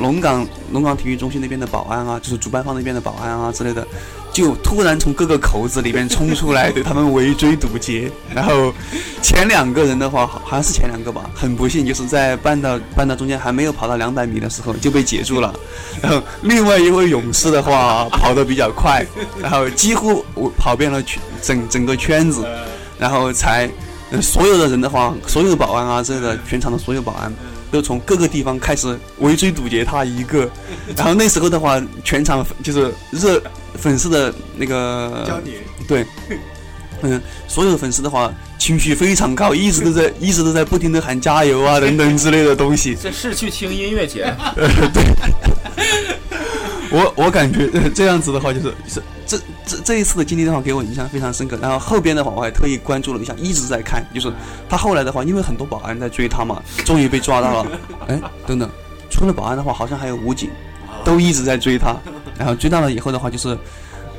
[0.00, 3.86] 龙岗龙岗体育中心那边的保安啊，就是主办方那边的保安啊之类的。
[4.30, 8.08] 就突然从各个口子里面冲出来， 对他们围追堵截。
[8.32, 8.72] 然后
[9.20, 15.52] 前两个人的话，好好像是前两个吧，很不幸就是在半道半道中间还没有跑到两百米的时候就被截住了。
[16.00, 19.04] 然后另外一位勇士的话跑得比较快，
[19.42, 22.46] 然后几乎我跑遍了全整整个圈子，
[22.98, 23.70] 然后才、
[24.10, 27.32] 呃所有的人的话，所有的保安啊之类的，全场的所有保安。
[27.70, 30.50] 都从各个地方开始围追堵截他一个，
[30.96, 33.42] 然后那时候的话，全场就是热
[33.74, 35.58] 粉丝的那个焦点。
[35.86, 36.06] 对，
[37.02, 42.96] 嗯，所有的粉丝的话情绪非常高，一直都在 一直都在不停的喊加油啊等等之类的东西。
[42.98, 44.34] 这是去听音乐节，
[46.90, 51.58] 我我感觉、 呃这样子的话，就是就是这这这一次的经历的话，给我印象非常深刻。
[51.60, 54.04] 然后后边的话，我还特意关注了一下，一直在看。
[54.14, 54.32] 就是
[54.68, 57.70] 他后来的话，因为很多保安在追他嘛，终于被抓到了。
[58.08, 58.68] 哎，等等，
[59.10, 60.50] 除了保安的话，好像还有武警，
[61.04, 61.96] 都一直在追他。
[62.38, 63.58] 然后追到了以后的话，就是，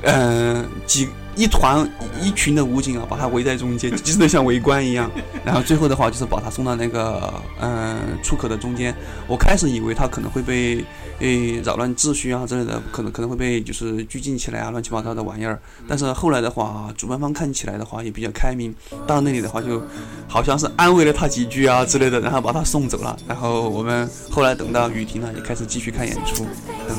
[0.03, 1.07] 嗯、几
[1.39, 1.89] 一团
[2.21, 5.09] 一群的武警啊，把他围在中间， 真的像围观一样。
[5.45, 8.93] 然后最后的话，就是把他送到那个嗯、出口的中间。
[9.25, 10.83] 我开始以为他可能会被
[11.19, 15.57] 诶扰乱秩序啊之类的，可能可能会被就是拘禁起来啊，乱七八糟的玩意儿。
[15.87, 18.75] 但是后来的话，主办方看起来的话也比较开明，
[19.07, 19.81] 到那里的话就
[20.27, 23.17] 好像是安慰了他几句啊之类的，然后把他送走了。
[23.25, 26.45] 然后我们后来等到雨停了，也开始继续看演出。
[26.89, 26.95] 嗯，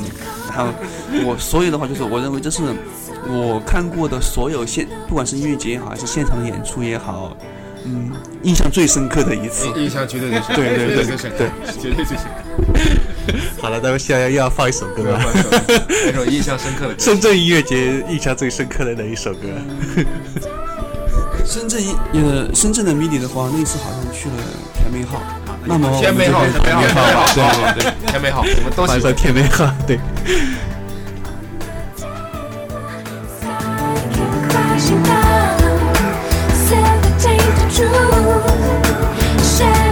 [0.49, 0.73] 然后
[1.25, 2.63] 我所以的话就是我认为这是
[3.27, 7.35] 我看过的所有现不管是音乐节也好，还是现场演出也好，
[7.83, 8.09] 嗯，
[8.43, 9.67] 印象最深刻的一次。
[9.75, 11.49] 印象绝对最深，对对对最深刻，对，
[11.81, 12.31] 绝对最深刻。
[13.61, 15.19] 好了，咱们现在又要放一首歌了。
[16.05, 19.49] 那首印象深刻的歌，深圳音乐节印象最深刻的哪一首歌？
[21.45, 24.35] 深圳音呃，深圳的迷你的话，那次好像去了
[24.73, 25.21] 甜美号。
[25.65, 27.43] 那么天美好，天美好， 天美好，对
[27.73, 29.13] 对对，天美好，我们都喜欢。
[29.13, 29.99] 甜美号，对。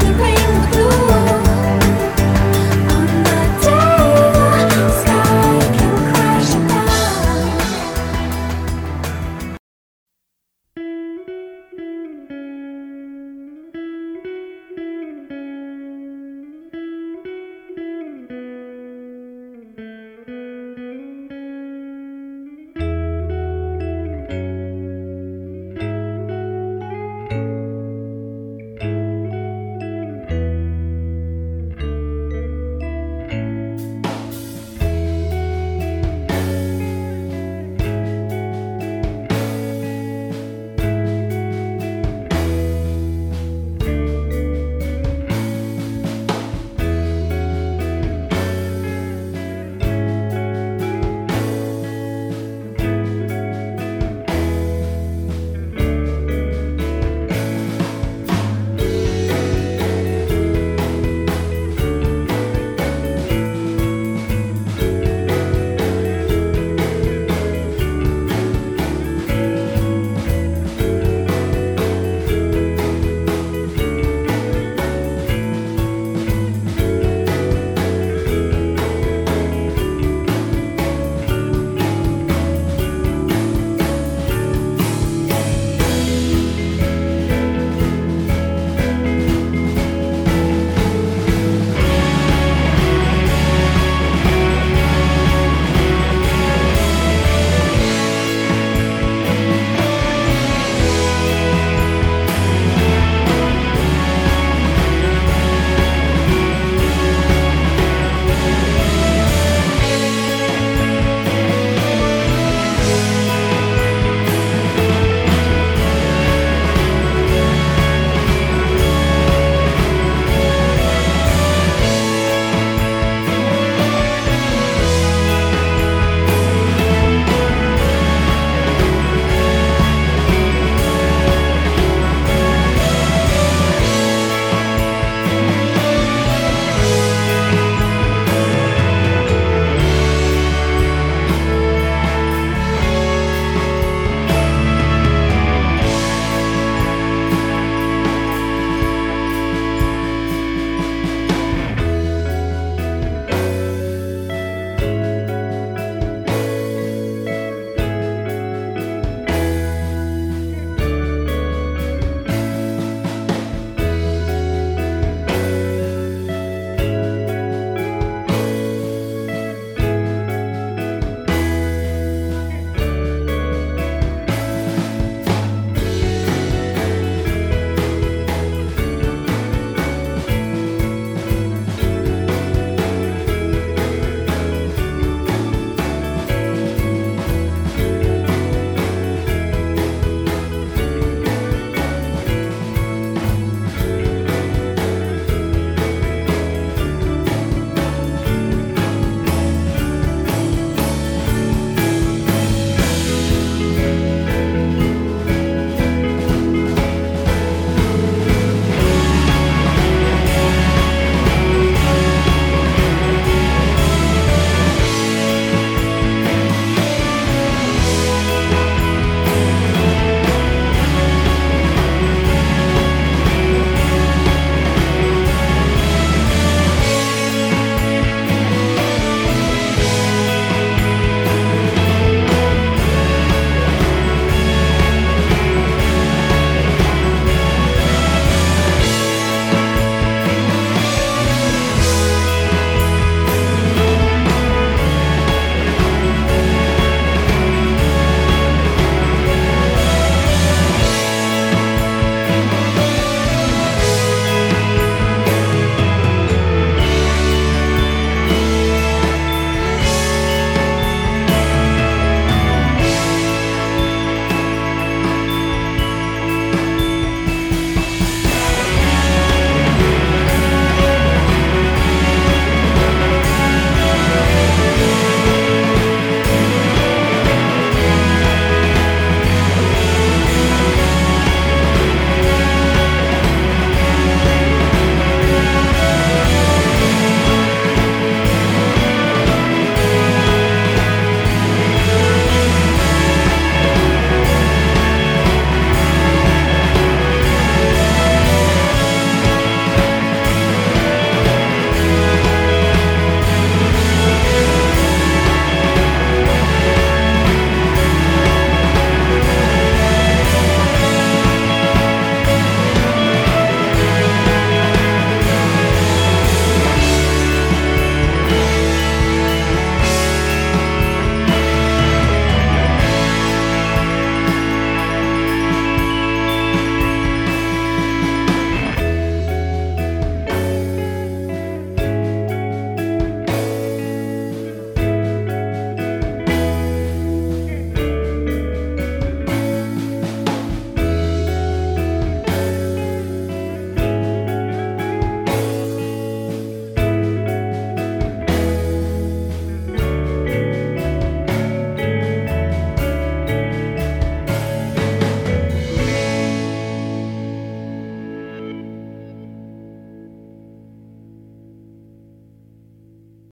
[0.01, 0.58] the rain